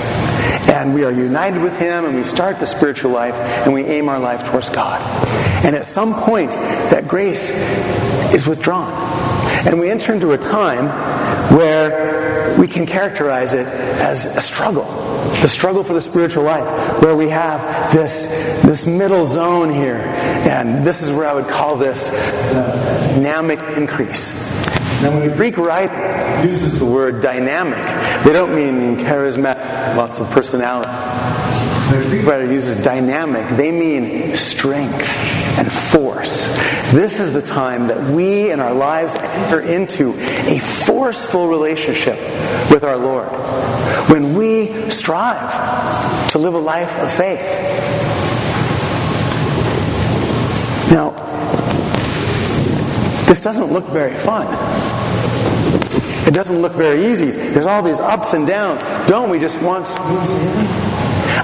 And 0.83 0.93
we 0.93 1.05
are 1.05 1.11
united 1.13 1.61
with 1.61 1.79
Him, 1.79 2.03
and 2.03 2.13
we 2.13 2.25
start 2.25 2.59
the 2.59 2.65
spiritual 2.65 3.11
life, 3.11 3.35
and 3.35 3.73
we 3.73 3.85
aim 3.85 4.09
our 4.09 4.19
life 4.19 4.45
towards 4.49 4.69
God. 4.69 4.99
And 5.63 5.77
at 5.77 5.85
some 5.85 6.13
point, 6.13 6.51
that 6.51 7.07
grace 7.07 7.51
is 8.33 8.45
withdrawn. 8.45 8.91
And 9.65 9.79
we 9.79 9.89
enter 9.89 10.13
into 10.13 10.33
a 10.33 10.37
time 10.37 10.87
where 11.57 12.59
we 12.59 12.67
can 12.67 12.85
characterize 12.85 13.53
it 13.53 13.65
as 13.65 14.25
a 14.35 14.41
struggle. 14.41 14.83
The 15.41 15.47
struggle 15.47 15.85
for 15.85 15.93
the 15.93 16.01
spiritual 16.01 16.43
life, 16.43 17.01
where 17.01 17.15
we 17.15 17.29
have 17.29 17.93
this, 17.93 18.61
this 18.63 18.85
middle 18.85 19.25
zone 19.25 19.71
here. 19.71 19.95
And 19.95 20.85
this 20.85 21.01
is 21.01 21.15
where 21.15 21.29
I 21.29 21.33
would 21.33 21.47
call 21.47 21.77
this 21.77 22.11
dynamic 22.51 23.61
increase. 23.77 24.51
Now, 25.01 25.11
when 25.11 25.29
the 25.29 25.35
Greek 25.35 25.57
writer 25.57 26.47
uses 26.47 26.79
the 26.79 26.85
word 26.85 27.21
dynamic, 27.21 27.83
they 28.23 28.31
don't 28.31 28.55
mean 28.55 28.95
charismatic, 28.95 29.62
lots 29.95 30.19
of 30.19 30.29
personality. 30.31 30.89
The 31.91 32.07
Greek 32.09 32.49
uses 32.49 32.83
dynamic. 32.83 33.55
They 33.55 33.71
mean 33.71 34.35
strength 34.35 35.07
and 35.59 35.71
force. 35.71 36.47
This 36.91 37.19
is 37.19 37.33
the 37.33 37.41
time 37.41 37.87
that 37.87 38.11
we 38.11 38.51
in 38.51 38.59
our 38.59 38.73
lives 38.73 39.15
enter 39.15 39.61
into 39.61 40.13
a 40.19 40.59
forceful 40.59 41.47
relationship 41.47 42.17
with 42.71 42.83
our 42.83 42.97
Lord. 42.97 43.27
When 44.09 44.33
we 44.35 44.89
strive 44.89 46.29
to 46.31 46.39
live 46.39 46.55
a 46.55 46.59
life 46.59 46.97
of 46.99 47.13
faith. 47.13 47.41
Now, 50.91 51.11
this 53.27 53.41
doesn't 53.41 53.71
look 53.71 53.85
very 53.85 54.15
fun. 54.15 54.47
It 56.27 56.33
doesn't 56.33 56.61
look 56.61 56.73
very 56.73 57.05
easy. 57.07 57.31
There's 57.31 57.65
all 57.65 57.83
these 57.83 57.99
ups 57.99 58.33
and 58.33 58.47
downs. 58.47 58.81
Don't 59.09 59.29
we 59.29 59.39
just 59.39 59.61
want? 59.61 59.85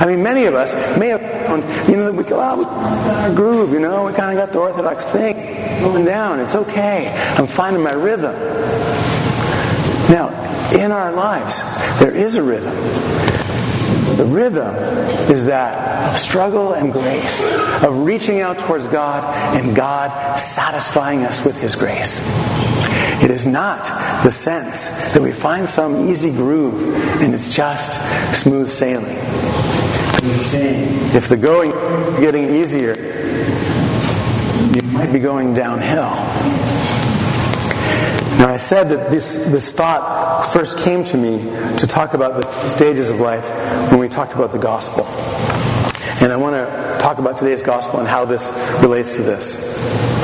I 0.02 0.06
mean, 0.06 0.24
many 0.24 0.46
of 0.46 0.54
us 0.54 0.74
may 0.98 1.10
have, 1.10 1.90
you 1.90 1.98
know, 1.98 2.12
we 2.12 2.24
go, 2.24 2.38
got 2.38 3.30
our 3.30 3.36
groove, 3.36 3.74
you 3.74 3.80
know, 3.80 4.06
we 4.06 4.14
kind 4.14 4.38
of 4.38 4.46
got 4.46 4.54
the 4.54 4.60
Orthodox 4.60 5.08
thing 5.08 5.36
going 5.82 6.06
down. 6.06 6.40
It's 6.40 6.56
okay. 6.56 7.12
I'm 7.38 7.48
finding 7.48 7.84
my 7.84 7.94
rhythm. 7.94 8.34
Now, 10.10 10.30
in 10.74 10.92
our 10.92 11.12
lives, 11.12 11.62
there 12.00 12.16
is 12.16 12.36
a 12.36 12.44
rhythm. 12.44 12.76
The 14.16 14.26
rhythm 14.26 14.76
is 15.30 15.46
that 15.46 16.14
of 16.14 16.20
struggle 16.20 16.74
and 16.74 16.92
grace, 16.92 17.42
of 17.84 18.04
reaching 18.04 18.42
out 18.42 18.60
towards 18.60 18.88
God 18.88 19.24
and 19.56 19.76
God 19.76 20.38
satisfying 20.40 21.26
us 21.26 21.46
with 21.46 21.60
His 21.60 21.76
grace. 21.76 22.20
It 23.22 23.32
is 23.32 23.46
not 23.46 23.84
the 24.24 24.32
sense 24.32 25.14
that 25.14 25.22
we 25.22 25.32
find 25.32 25.68
some 25.68 26.10
easy 26.10 26.32
groove 26.32 27.22
and 27.22 27.34
it's 27.34 27.56
just 27.56 28.00
smooth 28.34 28.70
sailing. 28.70 29.18
If 30.22 31.28
the 31.28 31.38
going 31.38 31.72
is 31.72 32.20
getting 32.20 32.56
easier, 32.56 32.96
you 34.74 34.82
might 34.92 35.12
be 35.12 35.20
going 35.20 35.54
downhill. 35.54 36.12
Now, 38.40 38.48
I 38.48 38.58
said 38.58 38.86
that 38.86 39.12
this, 39.12 39.52
this 39.52 39.74
thought 39.74 40.44
first 40.54 40.78
came 40.80 41.04
to 41.04 41.18
me 41.18 41.40
to 41.78 41.86
talk 41.86 42.14
about 42.14 42.36
the 42.36 42.70
stages 42.70 43.10
of 43.10 43.20
life 43.20 43.50
when 43.92 44.00
we 44.00 44.08
talked 44.08 44.34
about 44.34 44.54
the 44.54 44.58
gospel. 44.58 45.04
And 46.24 46.32
I 46.32 46.38
want 46.38 46.56
to 46.56 46.98
talk 47.02 47.18
about 47.18 47.36
today's 47.36 47.62
gospel 47.62 48.00
and 48.00 48.08
how 48.08 48.24
this 48.24 48.80
relates 48.82 49.18
to 49.18 49.24
this. 49.24 50.20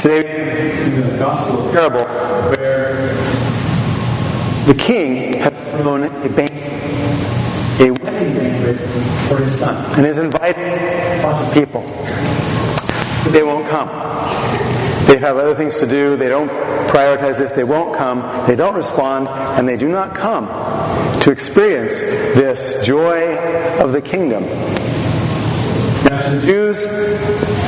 Today, 0.00 0.87
in 0.98 1.12
the 1.12 1.18
gospel 1.18 1.70
parable, 1.70 2.04
where 2.50 3.14
the 4.66 4.74
king 4.74 5.34
has 5.34 5.52
thrown 5.80 6.02
a 6.02 6.28
banquet, 6.28 6.50
a 7.80 7.90
wedding 7.92 8.34
banquet 8.34 8.76
for 9.28 9.36
his 9.36 9.58
son, 9.60 9.76
and 9.96 10.04
has 10.04 10.18
invited 10.18 11.22
lots 11.22 11.46
of 11.46 11.54
people. 11.54 11.82
They 13.30 13.42
won't 13.42 13.68
come. 13.68 13.88
They 15.06 15.18
have 15.18 15.36
other 15.36 15.54
things 15.54 15.78
to 15.78 15.86
do. 15.86 16.16
They 16.16 16.28
don't 16.28 16.50
prioritize 16.88 17.38
this. 17.38 17.52
They 17.52 17.64
won't 17.64 17.94
come. 17.96 18.46
They 18.46 18.56
don't 18.56 18.74
respond, 18.74 19.28
and 19.28 19.68
they 19.68 19.76
do 19.76 19.88
not 19.88 20.14
come 20.14 20.48
to 21.20 21.30
experience 21.30 22.00
this 22.00 22.84
joy 22.84 23.36
of 23.78 23.92
the 23.92 24.02
kingdom. 24.02 24.44
The 26.28 26.42
Jews, 26.46 26.84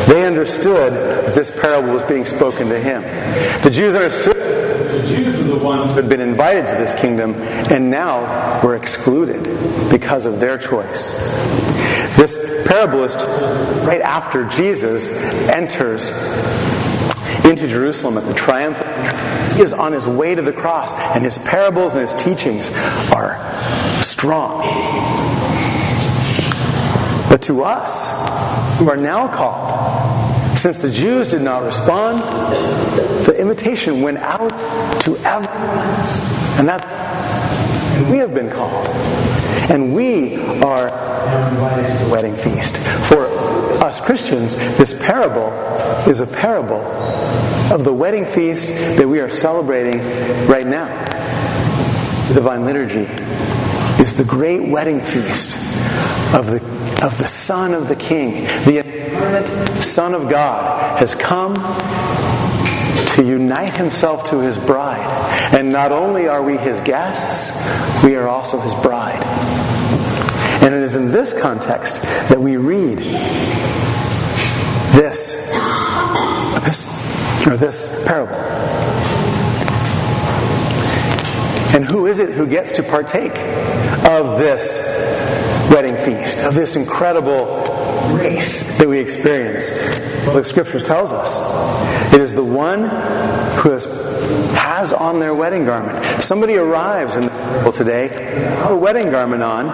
they 0.07 0.27
understood 0.27 0.93
that 0.93 1.35
this 1.35 1.51
parable 1.61 1.93
was 1.93 2.03
being 2.03 2.27
spoken 2.27 2.69
to 2.69 2.79
him. 2.79 3.03
The 3.63 3.71
Jews 3.71 3.95
understood 3.95 4.37
the 4.37 5.07
Jews 5.09 5.39
were 5.39 5.45
the 5.45 5.65
ones 5.65 5.91
who 5.91 5.97
had 5.97 6.09
been 6.09 6.21
invited 6.21 6.67
to 6.67 6.75
this 6.75 6.95
kingdom 6.95 7.35
and 7.37 7.91
now 7.91 8.61
were 8.63 8.77
excluded 8.77 9.43
because 9.91 10.27
of 10.27 10.41
their 10.41 10.59
choice. 10.59 11.31
This 12.17 12.67
parable 12.69 13.05
is 13.05 13.15
right 13.87 14.03
after 14.03 14.47
Jesus 14.49 15.09
enters 15.49 16.11
into 17.45 17.67
Jerusalem 17.67 18.19
at 18.19 18.27
the 18.27 18.35
triumphal 18.35 18.87
entry. 18.87 19.57
He 19.57 19.63
is 19.63 19.73
on 19.73 19.93
his 19.93 20.07
way 20.07 20.35
to 20.35 20.43
the 20.43 20.53
cross, 20.53 20.95
and 21.15 21.25
his 21.25 21.39
parables 21.39 21.95
and 21.95 22.03
his 22.03 22.13
teachings 22.23 22.71
are 23.13 23.39
strong. 24.03 24.61
But 27.31 27.43
to 27.43 27.63
us, 27.63 28.79
who 28.79 28.91
are 28.91 28.97
now 28.99 29.35
called, 29.35 30.59
since 30.59 30.81
the 30.81 30.91
Jews 30.91 31.29
did 31.31 31.41
not 31.41 31.63
respond, 31.63 32.19
the 33.25 33.35
invitation 33.39 34.03
went 34.03 34.19
out 34.19 34.51
to 35.03 35.17
everyone. 35.19 35.79
And 36.59 36.69
that 36.69 36.85
and 38.01 38.11
we 38.11 38.19
have 38.19 38.35
been 38.35 38.51
called. 38.51 38.87
And 39.71 39.95
we 39.95 40.37
are 40.63 40.89
invited 41.51 41.87
to 41.87 42.05
the 42.05 42.11
wedding 42.11 42.35
feast. 42.35 42.79
For 43.09 43.27
us 43.83 44.01
Christians, 44.01 44.57
this 44.77 45.01
parable 45.05 45.53
is 46.09 46.21
a 46.21 46.27
parable 46.27 46.81
of 47.73 47.85
the 47.85 47.93
wedding 47.93 48.25
feast 48.25 48.69
that 48.97 49.07
we 49.07 49.21
are 49.21 49.31
celebrating 49.31 49.99
right 50.47 50.67
now. 50.67 50.89
The 52.29 52.35
Divine 52.35 52.65
Liturgy 52.65 53.09
is 54.03 54.17
the 54.17 54.25
great 54.25 54.69
wedding 54.69 55.01
feast 55.01 55.57
of 56.35 56.47
the, 56.47 56.80
of 57.03 57.17
the 57.19 57.27
Son 57.27 57.73
of 57.75 57.89
the 57.89 57.97
King. 57.97 58.45
The 58.65 58.79
incarnate 58.79 59.49
Son 59.83 60.15
of 60.15 60.29
God 60.29 60.99
has 60.99 61.15
come 61.15 61.55
to 63.15 63.25
unite 63.25 63.77
himself 63.77 64.31
to 64.31 64.41
his 64.41 64.57
bride. 64.57 65.07
And 65.55 65.71
not 65.71 65.93
only 65.93 66.29
are 66.29 66.43
we 66.43 66.57
his 66.59 66.81
guests, 66.81 68.05
we 68.05 68.17
are 68.17 68.29
also 68.29 68.61
his 68.61 68.75
bride. 68.75 69.23
And 70.63 70.75
it 70.75 70.83
is 70.83 70.97
in 70.97 71.11
this 71.11 71.33
context 71.39 72.03
that 72.03 72.39
we 72.39 72.57
read 72.57 72.99
this 74.93 75.55
epistle, 76.57 77.51
or 77.51 77.57
this 77.57 78.07
parable. 78.07 78.35
And 81.75 81.85
who 81.85 82.07
is 82.07 82.21
it 82.21 82.31
who 82.31 82.47
gets 82.47 82.73
to 82.73 82.83
partake 82.83 83.33
of 84.07 84.39
this 84.39 85.10
wedding 85.71 85.97
feast, 85.97 86.41
of 86.41 86.55
this 86.55 86.77
incredible 86.77 87.63
grace 88.09 88.77
that 88.79 88.89
we 88.89 88.99
experience? 88.99 89.71
Well, 90.27 90.37
the 90.37 90.45
scriptures 90.45 90.83
tells 90.83 91.13
us 91.13 92.13
it 92.13 92.21
is 92.21 92.35
the 92.35 92.45
one 92.45 92.81
who 92.83 93.71
has, 93.71 93.85
has 94.55 94.93
on 94.93 95.21
their 95.21 95.35
wedding 95.35 95.65
garment. 95.65 96.23
Somebody 96.23 96.57
arrives 96.57 97.17
in 97.17 97.23
the 97.23 97.29
temple 97.29 97.73
today, 97.73 98.09
a 98.69 98.77
wedding 98.77 99.11
garment 99.11 99.43
on, 99.43 99.69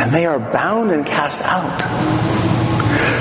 and 0.00 0.12
they 0.12 0.24
are 0.24 0.38
bound 0.38 0.90
and 0.90 1.06
cast 1.06 1.42
out. 1.44 2.20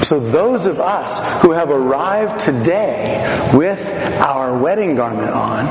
So 0.03 0.19
those 0.19 0.65
of 0.65 0.79
us 0.79 1.41
who 1.41 1.51
have 1.51 1.69
arrived 1.69 2.39
today 2.39 3.51
with 3.53 3.85
our 4.21 4.57
wedding 4.57 4.95
garment 4.95 5.29
on 5.29 5.65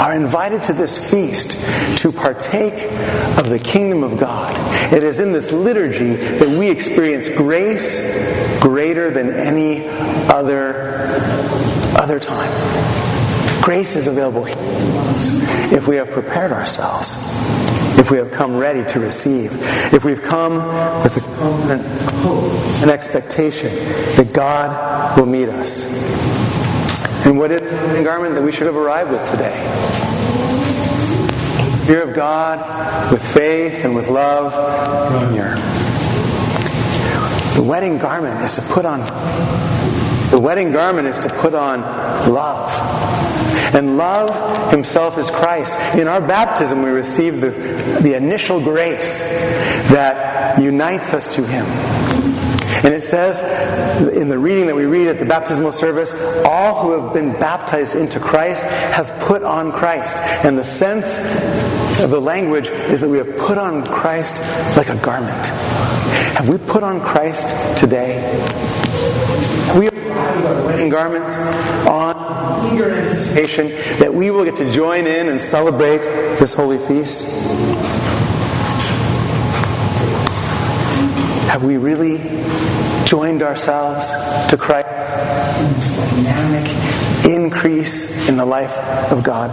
are 0.00 0.14
invited 0.14 0.62
to 0.62 0.72
this 0.72 1.10
feast 1.10 1.50
to 1.98 2.10
partake 2.10 2.90
of 3.38 3.50
the 3.50 3.58
kingdom 3.58 4.02
of 4.02 4.18
God. 4.18 4.56
It 4.94 5.04
is 5.04 5.20
in 5.20 5.32
this 5.32 5.52
liturgy 5.52 6.14
that 6.14 6.48
we 6.48 6.70
experience 6.70 7.28
grace 7.28 8.60
greater 8.62 9.10
than 9.10 9.30
any 9.30 9.86
other 10.28 11.06
other 12.00 12.18
time. 12.18 12.50
Grace 13.62 13.94
is 13.94 14.06
available 14.06 14.46
if 14.46 15.86
we 15.86 15.96
have 15.96 16.10
prepared 16.10 16.50
ourselves, 16.50 17.14
if 17.98 18.10
we 18.10 18.16
have 18.16 18.32
come 18.32 18.56
ready 18.56 18.90
to 18.92 19.00
receive, 19.00 19.50
if 19.92 20.02
we've 20.02 20.22
come 20.22 20.54
with 21.02 21.16
a 21.18 21.20
confident 21.36 21.82
hope 22.22 22.52
and 22.80 22.90
expectation 22.90 23.68
that 24.16 24.32
God 24.32 25.18
will 25.18 25.26
meet 25.26 25.50
us. 25.50 26.00
And 27.26 27.38
what 27.38 27.50
is 27.50 27.60
the 27.60 28.02
garment 28.02 28.34
that 28.34 28.42
we 28.42 28.50
should 28.50 28.66
have 28.66 28.76
arrived 28.76 29.10
with 29.10 29.30
today? 29.30 29.89
Fear 31.90 32.02
of 32.02 32.14
God, 32.14 33.10
with 33.10 33.34
faith 33.34 33.84
and 33.84 33.96
with 33.96 34.06
love. 34.06 34.52
The 37.56 37.62
wedding 37.64 37.98
garment 37.98 38.40
is 38.42 38.52
to 38.52 38.62
put 38.62 38.84
on 38.84 39.00
the 40.30 40.38
wedding 40.38 40.70
garment 40.70 41.08
is 41.08 41.18
to 41.18 41.28
put 41.28 41.52
on 41.52 41.80
love. 42.32 42.70
And 43.74 43.96
love 43.96 44.70
himself 44.70 45.18
is 45.18 45.28
Christ. 45.30 45.74
In 45.96 46.06
our 46.06 46.20
baptism, 46.20 46.84
we 46.84 46.90
receive 46.90 47.40
the, 47.40 47.50
the 48.00 48.14
initial 48.14 48.60
grace 48.60 49.22
that 49.90 50.60
unites 50.60 51.12
us 51.12 51.34
to 51.34 51.44
him. 51.44 51.66
And 52.82 52.94
it 52.94 53.02
says 53.02 53.40
in 54.14 54.28
the 54.28 54.38
reading 54.38 54.66
that 54.66 54.76
we 54.76 54.86
read 54.86 55.08
at 55.08 55.18
the 55.18 55.24
baptismal 55.24 55.72
service, 55.72 56.14
all 56.44 56.82
who 56.82 57.00
have 57.00 57.12
been 57.12 57.32
baptized 57.32 57.94
into 57.94 58.18
Christ 58.18 58.64
have 58.66 59.08
put 59.20 59.42
on 59.42 59.72
Christ. 59.72 60.18
And 60.44 60.58
the 60.58 60.64
sense 60.64 61.14
of 62.02 62.10
the 62.10 62.20
language 62.20 62.68
is 62.68 63.00
that 63.02 63.08
we 63.08 63.18
have 63.18 63.36
put 63.38 63.58
on 63.58 63.86
Christ 63.86 64.40
like 64.76 64.88
a 64.88 64.96
garment. 64.96 65.46
Have 66.36 66.48
we 66.48 66.58
put 66.58 66.82
on 66.82 67.00
Christ 67.00 67.78
today? 67.78 68.16
We 69.78 69.90
our 70.50 70.66
wedding 70.66 70.88
garments 70.88 71.38
on 71.86 72.72
eager 72.72 72.90
anticipation 72.90 73.68
that 73.98 74.12
we 74.12 74.30
will 74.30 74.44
get 74.44 74.56
to 74.56 74.72
join 74.72 75.06
in 75.06 75.28
and 75.28 75.40
celebrate 75.40 76.02
this 76.38 76.54
holy 76.54 76.78
feast? 76.78 77.50
Have 81.48 81.64
we 81.64 81.76
really 81.76 82.18
joined 83.06 83.42
ourselves 83.42 84.10
to 84.50 84.56
Christ? 84.56 84.86
Dynamic 86.16 86.70
increase 87.26 88.28
in 88.28 88.36
the 88.36 88.44
life 88.44 88.76
of 89.12 89.22
God. 89.22 89.50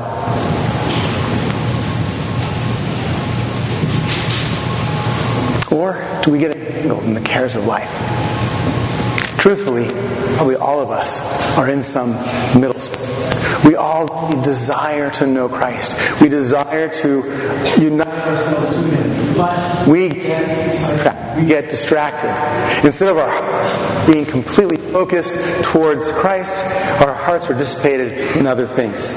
Or 5.72 6.04
do 6.24 6.32
we 6.32 6.40
get 6.40 6.56
entangled 6.56 7.04
in 7.04 7.14
the 7.14 7.22
cares 7.22 7.56
of 7.56 7.66
life? 7.66 7.92
Truthfully, 9.38 9.88
probably 10.36 10.56
all 10.56 10.80
of 10.80 10.90
us 10.90 11.22
are 11.58 11.70
in 11.70 11.84
some 11.84 12.12
middle 12.60 12.80
space. 12.80 13.64
We 13.64 13.76
all 13.76 14.42
desire 14.42 15.12
to 15.12 15.28
know 15.28 15.48
Christ. 15.48 16.22
We 16.22 16.30
desire 16.30 16.90
to 16.90 17.24
unite 17.80 18.08
ourselves 18.08 18.76
to 18.76 18.84
Him. 18.84 19.38
But 19.38 19.88
we 19.88 20.10
get. 20.10 21.17
We 21.38 21.46
get 21.46 21.70
distracted. 21.70 22.32
Instead 22.84 23.10
of 23.10 23.18
our 23.18 24.08
being 24.08 24.26
completely 24.26 24.78
focused 24.78 25.34
towards 25.64 26.10
Christ, 26.10 26.66
our 27.02 27.14
hearts 27.14 27.48
are 27.50 27.54
dissipated 27.54 28.36
in 28.36 28.48
other 28.48 28.66
things. 28.66 29.14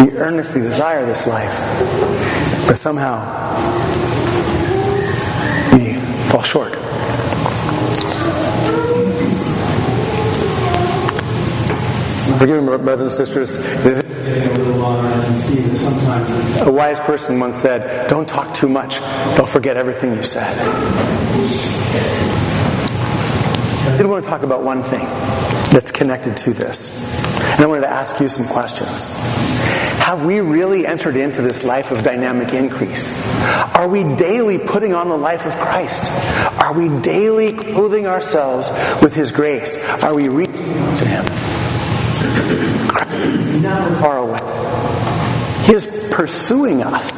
We 0.00 0.16
earnestly 0.16 0.62
desire 0.62 1.04
this 1.04 1.26
life, 1.26 1.54
but 2.66 2.76
somehow 2.76 3.18
we 5.74 5.94
fall 6.30 6.42
short. 6.42 6.74
Forgive 12.38 12.62
me, 12.62 12.78
brothers 12.78 13.18
and 13.18 13.26
sisters. 13.26 14.67
See 15.38 15.62
that 15.62 15.76
sometimes 15.76 16.66
A 16.66 16.72
wise 16.72 17.00
person 17.00 17.38
once 17.40 17.56
said, 17.56 18.08
Don't 18.08 18.28
talk 18.28 18.54
too 18.54 18.68
much, 18.68 19.00
they'll 19.36 19.46
forget 19.46 19.76
everything 19.76 20.14
you 20.14 20.22
said. 20.22 20.56
I 23.88 23.96
did 23.96 24.06
want 24.06 24.22
to 24.24 24.30
talk 24.30 24.42
about 24.42 24.62
one 24.62 24.82
thing 24.82 25.04
that's 25.72 25.90
connected 25.90 26.36
to 26.38 26.52
this. 26.52 27.24
And 27.54 27.64
I 27.64 27.66
wanted 27.66 27.82
to 27.82 27.90
ask 27.90 28.20
you 28.20 28.28
some 28.28 28.46
questions. 28.46 29.06
Have 29.98 30.24
we 30.24 30.40
really 30.40 30.86
entered 30.86 31.16
into 31.16 31.42
this 31.42 31.64
life 31.64 31.90
of 31.90 32.02
dynamic 32.02 32.54
increase? 32.54 33.12
Are 33.74 33.88
we 33.88 34.04
daily 34.16 34.58
putting 34.58 34.94
on 34.94 35.08
the 35.08 35.16
life 35.16 35.46
of 35.46 35.52
Christ? 35.56 36.04
Are 36.60 36.72
we 36.72 36.88
daily 37.02 37.52
clothing 37.52 38.06
ourselves 38.06 38.70
with 39.02 39.14
His 39.14 39.30
grace? 39.30 40.02
Are 40.02 40.14
we 40.14 40.28
reaching 40.28 40.54
to 40.54 41.04
Him? 41.04 41.24
Christ 42.88 43.12
is 43.12 43.62
never 43.62 43.94
far 43.96 44.18
away. 44.18 44.67
He 45.68 45.74
is 45.74 46.08
pursuing 46.10 46.82
us. 46.82 47.10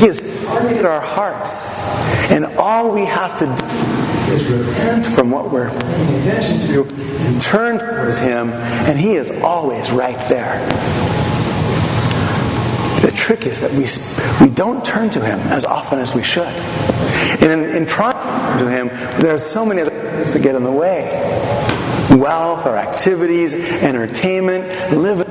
He 0.00 0.06
has 0.06 0.18
targeted 0.46 0.86
our 0.86 1.02
hearts. 1.02 1.66
And 2.30 2.46
all 2.56 2.90
we 2.90 3.04
have 3.04 3.38
to 3.38 3.44
do 3.44 4.32
is 4.32 4.50
repent 4.50 5.04
from 5.04 5.30
what 5.30 5.52
we're 5.52 5.68
paying 5.68 6.20
attention 6.22 6.66
to 6.68 6.84
and 7.26 7.38
turn 7.38 7.78
towards 7.78 8.18
Him, 8.18 8.48
and 8.48 8.98
He 8.98 9.16
is 9.16 9.30
always 9.42 9.90
right 9.90 10.16
there. 10.30 10.58
The 13.02 13.14
trick 13.14 13.44
is 13.44 13.60
that 13.60 13.72
we, 13.72 13.86
we 14.46 14.54
don't 14.54 14.82
turn 14.82 15.10
to 15.10 15.20
Him 15.20 15.38
as 15.40 15.66
often 15.66 15.98
as 15.98 16.14
we 16.14 16.22
should. 16.22 16.46
And 16.46 17.52
in, 17.52 17.76
in 17.76 17.86
trying 17.86 18.14
to 18.14 18.20
turn 18.20 18.58
to 18.60 18.70
Him, 18.70 18.88
there 19.20 19.34
are 19.34 19.38
so 19.38 19.66
many 19.66 19.82
other 19.82 19.90
things 19.90 20.32
that 20.32 20.42
get 20.42 20.54
in 20.54 20.64
the 20.64 20.72
way 20.72 21.12
wealth, 22.10 22.64
our 22.64 22.76
activities, 22.78 23.52
entertainment, 23.52 24.64
living 24.96 25.26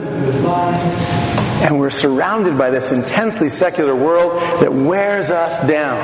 and 1.64 1.80
we're 1.80 1.90
surrounded 1.90 2.58
by 2.58 2.70
this 2.70 2.92
intensely 2.92 3.50
secular 3.50 3.96
world 3.96 4.40
that 4.62 4.72
wears 4.72 5.30
us 5.30 5.66
down 5.68 5.98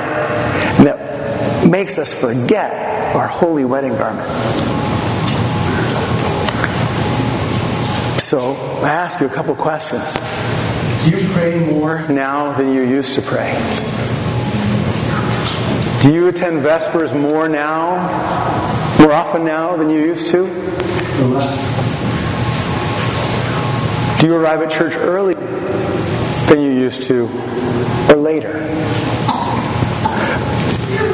and 0.78 0.88
that 0.88 1.70
makes 1.70 1.98
us 1.98 2.14
forget 2.14 3.16
our 3.16 3.28
holy 3.28 3.66
wedding 3.66 3.96
garment. 3.96 4.28
So 8.20 8.54
I 8.82 8.90
ask 8.90 9.20
you 9.20 9.28
a 9.28 9.30
couple 9.30 9.54
questions. 9.56 10.14
Do 11.04 11.10
you 11.10 11.34
pray 11.34 11.60
more 11.60 12.08
now 12.08 12.54
than 12.54 12.74
you 12.74 12.84
used 12.84 13.16
to 13.16 13.22
pray? 13.22 13.52
Do 16.02 16.14
you 16.14 16.28
attend 16.28 16.62
Vespers 16.62 17.14
more 17.14 17.50
now, 17.50 17.98
more 19.00 19.12
often 19.12 19.44
now 19.44 19.76
than 19.78 19.90
you 19.90 20.00
used 20.00 20.28
to? 20.28 21.81
Do 24.22 24.28
you 24.28 24.36
arrive 24.36 24.62
at 24.62 24.72
church 24.72 24.94
early 24.94 25.34
than 25.34 26.62
you 26.62 26.70
used 26.70 27.02
to, 27.08 27.24
or 28.08 28.18
later? 28.18 28.56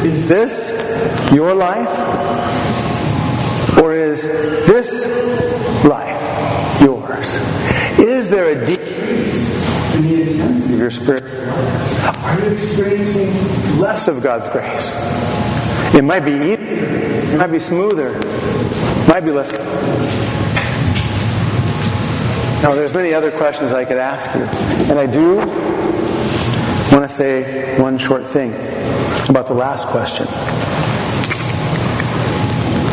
Is 0.04 0.28
this 0.28 1.32
your 1.32 1.56
life? 1.56 1.88
Or 3.78 3.96
is 3.96 4.24
this 4.67 5.86
life 5.86 6.82
yours? 6.82 7.38
Is 7.98 8.30
there 8.30 8.48
a 8.48 8.65
decrease 8.65 9.96
in 9.96 10.02
the 10.02 10.22
intensity 10.24 10.74
of 10.74 10.80
your 10.82 10.91
spirit? 10.91 11.24
Are 11.24 12.41
you 12.41 12.52
experiencing 12.52 13.30
less 13.80 14.10
of 14.10 14.22
God's 14.22 14.50
grace? 14.50 14.91
It 15.96 16.04
might 16.04 16.26
be 16.26 16.34
easier, 16.34 16.58
it 16.58 17.38
might 17.38 17.48
be 17.48 17.60
smoother, 17.60 18.17
it 18.17 19.08
might 19.08 19.24
be 19.24 19.32
less. 19.32 20.27
Now, 22.63 22.74
there's 22.74 22.93
many 22.93 23.13
other 23.13 23.32
questions 23.32 23.72
I 23.72 23.86
could 23.86 23.98
ask 23.98 24.34
you, 24.36 24.43
and 24.89 24.98
I 25.00 25.06
do 25.06 25.38
want 26.91 27.04
to 27.04 27.10
say 27.10 27.80
one 27.80 27.98
short 28.00 28.26
thing 28.26 28.52
about 29.30 29.46
the 29.46 29.54
last 29.54 29.88
question. 29.88 30.26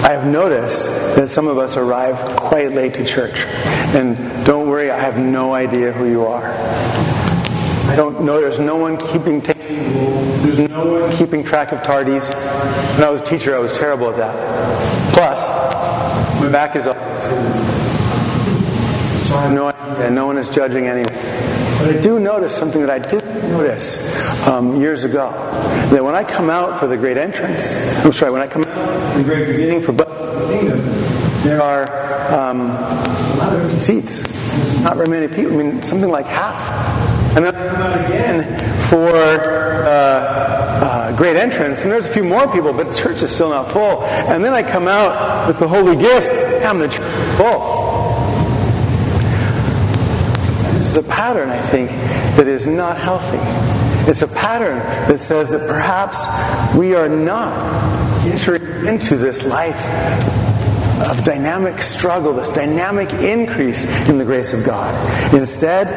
I 0.05 0.11
have 0.13 0.27
noticed 0.27 1.17
that 1.17 1.31
some 1.31 1.49
of 1.49 1.57
us 1.57 1.79
arrive 1.79 2.17
quite 2.37 2.73
late 2.73 2.93
to 2.95 3.07
church, 3.07 3.47
and 3.97 4.17
don't 4.45 4.69
worry, 4.69 4.91
I 4.91 4.99
have 4.99 5.19
no 5.19 5.55
idea 5.55 5.93
who 5.93 6.11
you 6.11 6.27
are. 6.27 6.45
I 7.91 7.97
don't 7.97 8.23
know. 8.23 8.41
There's 8.41 8.59
no 8.59 8.77
one 8.77 8.99
keeping 8.99 9.41
ta- 9.41 9.55
there's 9.55 10.59
no 10.69 11.01
one 11.01 11.17
keeping 11.17 11.43
track 11.43 11.73
of 11.73 11.79
tardies. 11.81 12.29
When 12.99 13.09
I 13.09 13.11
was 13.11 13.23
a 13.23 13.25
teacher, 13.25 13.57
I 13.57 13.59
was 13.59 13.73
terrible 13.73 14.11
at 14.11 14.17
that. 14.19 15.15
Plus, 15.15 16.41
my 16.43 16.51
back 16.53 16.77
is 16.77 16.87
up. 16.87 17.64
So 19.35 19.41
I 19.41 19.43
have 19.43 19.53
no 19.53 19.67
idea. 19.67 20.11
No 20.11 20.27
one 20.27 20.39
is 20.39 20.49
judging 20.49 20.87
anyone. 20.87 21.13
But 21.13 21.97
I 21.97 22.01
do 22.01 22.21
notice 22.21 22.57
something 22.57 22.81
that 22.83 22.91
I 22.91 23.01
didn't 23.01 23.51
notice 23.51 24.47
um, 24.47 24.77
years 24.81 25.03
ago. 25.03 25.33
That 25.91 26.05
when 26.05 26.15
I 26.15 26.23
come 26.23 26.51
out 26.51 26.79
for 26.79 26.87
the 26.87 26.97
great 26.97 27.17
entrance, 27.17 27.77
I'm 28.05 28.13
sorry, 28.13 28.31
when 28.31 28.43
I 28.43 28.47
come 28.47 28.63
out 28.63 29.17
the 29.17 29.25
great 29.25 29.49
beginning 29.49 29.81
for 29.81 29.91
the 29.91 30.05
Kingdom, 30.05 30.79
there 31.43 31.61
are 31.61 31.83
um, 32.33 32.61
a 32.61 33.37
lot 33.39 33.53
of 33.55 33.61
empty 33.63 33.79
seats. 33.81 34.23
Not 34.85 34.95
very 34.95 35.09
many 35.09 35.27
people. 35.27 35.55
I 35.55 35.57
mean, 35.65 35.83
something 35.83 36.13
like 36.13 36.27
half. 36.27 36.63
And 37.37 37.45
then 37.45 37.57
I 37.57 37.69
come 37.73 37.83
out 37.83 38.05
again 38.05 38.45
for 38.89 39.09
uh, 39.09 39.91
uh, 39.91 41.17
great 41.17 41.35
entrance, 41.35 41.83
and 41.83 41.91
there's 41.91 42.07
a 42.07 42.09
few 42.09 42.23
more 42.23 42.47
people, 42.53 42.73
but 42.73 42.87
the 42.87 42.95
church 42.95 43.21
is 43.21 43.33
still 43.33 43.49
not 43.49 43.73
full. 43.73 44.05
And 44.05 44.45
then 44.45 44.53
I 44.53 44.63
come 44.63 44.87
out 44.87 45.49
with 45.49 45.59
the 45.59 45.67
holy 45.67 45.97
gifts, 45.97 46.29
damn, 46.29 46.79
the 46.79 46.87
church 46.87 47.01
is 47.01 47.37
full. 47.37 47.85
This 50.75 50.84
is 50.97 51.05
a 51.05 51.09
pattern, 51.09 51.51
I 51.51 51.61
think, 51.61 51.91
that 52.37 52.47
is 52.47 52.67
not 52.67 52.99
healthy. 52.99 53.39
It's 54.09 54.23
a 54.23 54.29
pattern 54.29 54.79
that 55.09 55.19
says 55.19 55.51
that 55.51 55.69
perhaps 55.69 56.25
we 56.77 56.95
are 56.95 57.09
not 57.09 57.53
entering 58.25 58.87
into 58.87 59.17
this 59.17 59.45
life 59.45 59.75
of 61.11 61.25
dynamic 61.25 61.83
struggle, 61.83 62.33
this 62.33 62.49
dynamic 62.49 63.13
increase 63.15 63.85
in 64.09 64.19
the 64.19 64.25
grace 64.25 64.53
of 64.53 64.65
God. 64.65 64.95
Instead, 65.35 65.89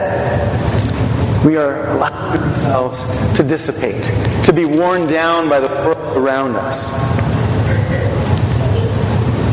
we 1.45 1.57
are 1.57 1.87
allowing 1.89 2.39
ourselves 2.39 3.03
to 3.37 3.43
dissipate, 3.43 4.03
to 4.45 4.51
be 4.51 4.65
worn 4.65 5.05
down 5.05 5.47
by 5.47 5.59
the 5.59 5.69
world 5.69 6.17
around 6.17 6.55
us. 6.55 6.89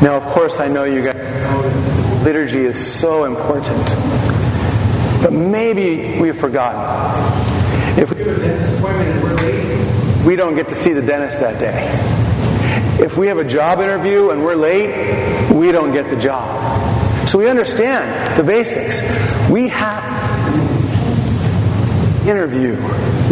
Now, 0.01 0.17
of 0.17 0.23
course, 0.33 0.59
I 0.59 0.69
know 0.69 0.85
you 0.85 1.05
guys 1.05 2.25
liturgy 2.25 2.65
is 2.65 2.79
so 2.79 3.25
important. 3.25 4.34
But 5.25 5.33
maybe 5.33 6.21
we've 6.21 6.39
forgotten. 6.39 6.83
If 7.99 8.13
we 8.13 8.25
have 8.25 8.29
a 8.29 8.41
dentist 8.41 8.79
appointment 8.79 9.09
and 9.09 9.23
we're 9.23 9.35
late, 9.37 10.27
we 10.27 10.37
don't 10.37 10.55
get 10.55 10.69
to 10.69 10.75
see 10.75 10.93
the 10.93 11.01
dentist 11.01 11.41
that 11.41 11.59
day. 11.59 11.89
If 13.03 13.17
we 13.17 13.29
have 13.29 13.39
a 13.39 13.45
job 13.45 13.81
interview 13.81 14.29
and 14.29 14.45
we're 14.45 14.55
late, 14.55 15.51
we 15.51 15.73
don't 15.73 15.93
get 15.93 16.11
the 16.11 16.17
job. 16.17 17.27
So 17.27 17.39
we 17.39 17.49
understand 17.49 18.37
the 18.37 18.45
basics. 18.45 19.01
We 19.51 19.69
have 19.69 20.05
interview 22.29 22.73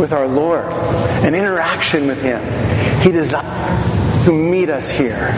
with 0.00 0.14
our 0.14 0.26
Lord, 0.26 0.72
an 1.24 1.34
interaction 1.34 2.06
with 2.06 2.22
Him. 2.22 2.40
He 3.02 3.12
desires 3.12 4.24
to 4.24 4.32
meet 4.32 4.70
us 4.70 4.90
here. 4.90 5.28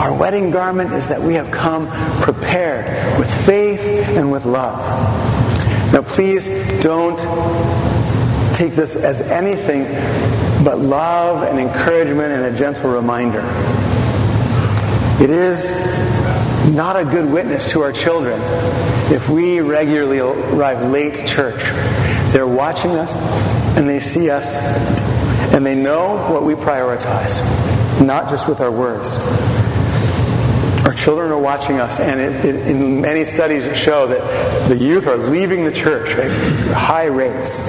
Our 0.00 0.14
wedding 0.14 0.50
garment 0.50 0.94
is 0.94 1.08
that 1.08 1.20
we 1.20 1.34
have 1.34 1.50
come 1.50 1.86
prepared 2.22 3.18
with 3.18 3.30
faith 3.44 4.16
and 4.16 4.32
with 4.32 4.46
love. 4.46 4.80
Now, 5.92 6.00
please 6.00 6.46
don't 6.82 7.18
take 8.54 8.72
this 8.72 8.96
as 8.96 9.20
anything 9.20 9.84
but 10.64 10.78
love 10.78 11.42
and 11.42 11.60
encouragement 11.60 12.32
and 12.32 12.46
a 12.46 12.58
gentle 12.58 12.90
reminder. 12.90 13.42
It 15.22 15.28
is 15.28 15.68
not 16.74 16.96
a 16.96 17.04
good 17.04 17.30
witness 17.30 17.70
to 17.72 17.82
our 17.82 17.92
children 17.92 18.40
if 19.12 19.28
we 19.28 19.60
regularly 19.60 20.20
arrive 20.20 20.90
late 20.90 21.12
to 21.16 21.26
church. 21.26 21.60
They're 22.32 22.46
watching 22.46 22.92
us 22.92 23.14
and 23.76 23.86
they 23.86 24.00
see 24.00 24.30
us 24.30 24.56
and 25.52 25.66
they 25.66 25.74
know 25.74 26.26
what 26.32 26.42
we 26.42 26.54
prioritize, 26.54 27.36
not 28.02 28.30
just 28.30 28.48
with 28.48 28.62
our 28.62 28.72
words. 28.72 29.18
Our 30.84 30.94
children 30.94 31.30
are 31.30 31.38
watching 31.38 31.78
us, 31.78 32.00
and 32.00 32.18
it, 32.18 32.44
it, 32.44 32.66
in 32.66 33.02
many 33.02 33.26
studies 33.26 33.76
show 33.76 34.06
that 34.06 34.68
the 34.68 34.76
youth 34.76 35.06
are 35.06 35.18
leaving 35.18 35.64
the 35.64 35.72
church 35.72 36.10
at 36.12 36.30
high 36.74 37.04
rates. 37.04 37.60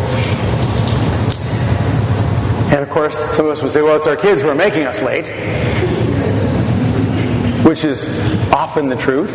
And 2.71 2.81
of 2.81 2.89
course, 2.89 3.17
some 3.35 3.47
of 3.47 3.51
us 3.51 3.61
would 3.61 3.71
say, 3.71 3.81
well, 3.81 3.97
it's 3.97 4.07
our 4.07 4.15
kids 4.15 4.41
who 4.41 4.47
are 4.47 4.55
making 4.55 4.83
us 4.83 5.01
late, 5.01 5.27
which 7.65 7.83
is 7.83 8.05
often 8.53 8.87
the 8.87 8.95
truth. 8.95 9.31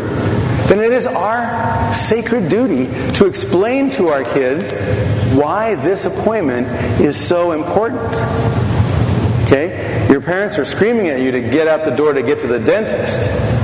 Then 0.68 0.80
it 0.80 0.92
is 0.92 1.06
our 1.06 1.94
sacred 1.94 2.48
duty 2.48 2.86
to 3.16 3.26
explain 3.26 3.90
to 3.90 4.08
our 4.08 4.24
kids 4.24 4.72
why 5.36 5.74
this 5.74 6.06
appointment 6.06 6.66
is 6.98 7.14
so 7.16 7.52
important. 7.52 8.14
Okay? 9.44 10.08
Your 10.10 10.22
parents 10.22 10.58
are 10.58 10.64
screaming 10.64 11.08
at 11.08 11.20
you 11.20 11.30
to 11.30 11.40
get 11.40 11.68
out 11.68 11.84
the 11.84 11.94
door 11.94 12.14
to 12.14 12.22
get 12.22 12.40
to 12.40 12.46
the 12.46 12.58
dentist. 12.58 13.55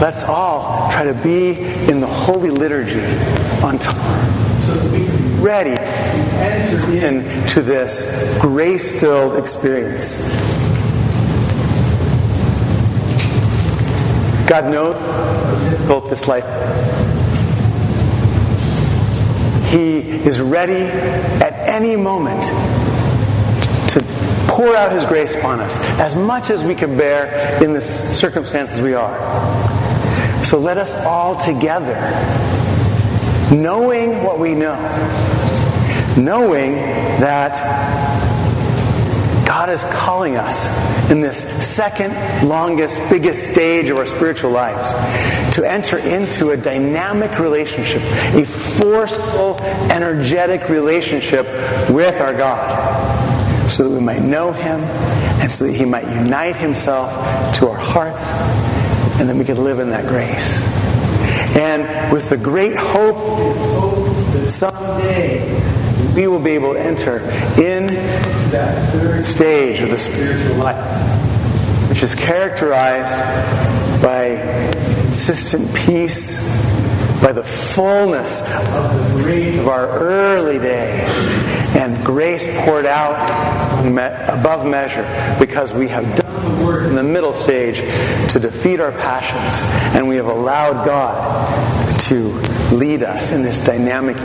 Let's 0.00 0.22
all 0.22 0.88
try 0.92 1.04
to 1.04 1.14
be 1.14 1.58
in 1.90 2.00
the 2.00 2.06
holy 2.06 2.50
liturgy 2.50 3.00
on 3.64 3.80
time 3.80 4.60
so 4.60 4.74
that 4.74 4.92
we 4.92 5.04
can 5.04 5.36
be 5.36 5.42
ready 5.42 5.74
to 5.74 5.80
enter 5.80 7.06
into 7.06 7.62
this 7.62 8.38
grace 8.40 9.00
filled 9.00 9.36
experience. 9.36 10.16
God 14.48 14.70
knows 14.70 14.94
difficult 15.70 16.10
this 16.10 16.28
life 16.28 16.44
He 19.72 19.98
is 19.98 20.40
ready 20.40 20.84
at 21.42 21.54
any 21.68 21.96
moment 21.96 22.44
to 23.90 24.00
pour 24.46 24.76
out 24.76 24.92
His 24.92 25.04
grace 25.04 25.34
upon 25.34 25.58
us 25.58 25.76
as 25.98 26.14
much 26.14 26.50
as 26.50 26.62
we 26.62 26.76
can 26.76 26.96
bear 26.96 27.60
in 27.64 27.72
the 27.72 27.80
circumstances 27.80 28.80
we 28.80 28.94
are. 28.94 29.67
So 30.44 30.58
let 30.58 30.78
us 30.78 30.94
all 31.04 31.36
together, 31.36 31.94
knowing 33.54 34.22
what 34.22 34.38
we 34.38 34.54
know, 34.54 34.76
knowing 36.16 36.74
that 37.20 37.54
God 39.46 39.70
is 39.70 39.82
calling 39.84 40.36
us 40.36 41.10
in 41.10 41.20
this 41.20 41.38
second 41.66 42.12
longest, 42.48 42.98
biggest 43.10 43.52
stage 43.52 43.88
of 43.88 43.98
our 43.98 44.06
spiritual 44.06 44.50
lives 44.50 44.92
to 45.54 45.64
enter 45.64 45.98
into 45.98 46.50
a 46.50 46.56
dynamic 46.56 47.38
relationship, 47.38 48.02
a 48.34 48.44
forceful, 48.44 49.60
energetic 49.90 50.68
relationship 50.68 51.46
with 51.90 52.20
our 52.20 52.34
God, 52.34 53.70
so 53.70 53.88
that 53.88 53.94
we 53.94 54.00
might 54.00 54.22
know 54.22 54.52
Him 54.52 54.80
and 55.40 55.52
so 55.52 55.66
that 55.66 55.72
He 55.72 55.84
might 55.84 56.04
unite 56.04 56.56
Himself 56.56 57.10
to 57.56 57.68
our 57.68 57.76
hearts 57.76 58.26
and 59.18 59.28
then 59.28 59.38
we 59.38 59.44
can 59.44 59.62
live 59.62 59.80
in 59.80 59.90
that 59.90 60.06
grace. 60.06 60.62
And 61.56 62.12
with 62.12 62.30
the 62.30 62.36
great 62.36 62.76
hope, 62.76 63.16
that 64.32 64.48
someday 64.48 65.42
we 66.14 66.28
will 66.28 66.38
be 66.38 66.52
able 66.52 66.74
to 66.74 66.80
enter 66.80 67.18
in 67.60 67.86
that 68.50 68.92
third 68.92 69.24
stage 69.24 69.80
of 69.80 69.90
the 69.90 69.98
spiritual 69.98 70.56
life, 70.56 71.88
which 71.88 72.02
is 72.02 72.14
characterized 72.14 73.20
by 74.00 74.36
consistent 75.02 75.74
peace, 75.74 76.56
by 77.20 77.32
the 77.32 77.42
fullness 77.42 78.40
of 78.72 79.14
the 79.14 79.22
grace 79.22 79.58
of 79.58 79.66
our 79.66 79.88
early 79.88 80.58
days, 80.58 81.57
and 81.76 82.04
grace 82.04 82.46
poured 82.64 82.86
out 82.86 83.14
above 84.28 84.66
measure 84.66 85.04
because 85.38 85.72
we 85.72 85.88
have 85.88 86.04
done 86.16 86.58
the 86.58 86.64
work 86.64 86.86
in 86.86 86.94
the 86.94 87.02
middle 87.02 87.32
stage 87.32 87.76
to 88.32 88.38
defeat 88.38 88.80
our 88.80 88.92
passions, 88.92 89.60
and 89.94 90.08
we 90.08 90.16
have 90.16 90.26
allowed 90.26 90.84
God 90.84 92.00
to 92.02 92.28
lead 92.74 93.02
us 93.02 93.32
in 93.32 93.42
this 93.42 93.62
dynamic 93.64 94.16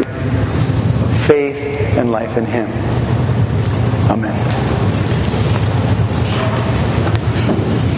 faith 1.27 1.97
and 1.97 2.11
life 2.11 2.37
in 2.37 2.45
Him. 2.45 3.03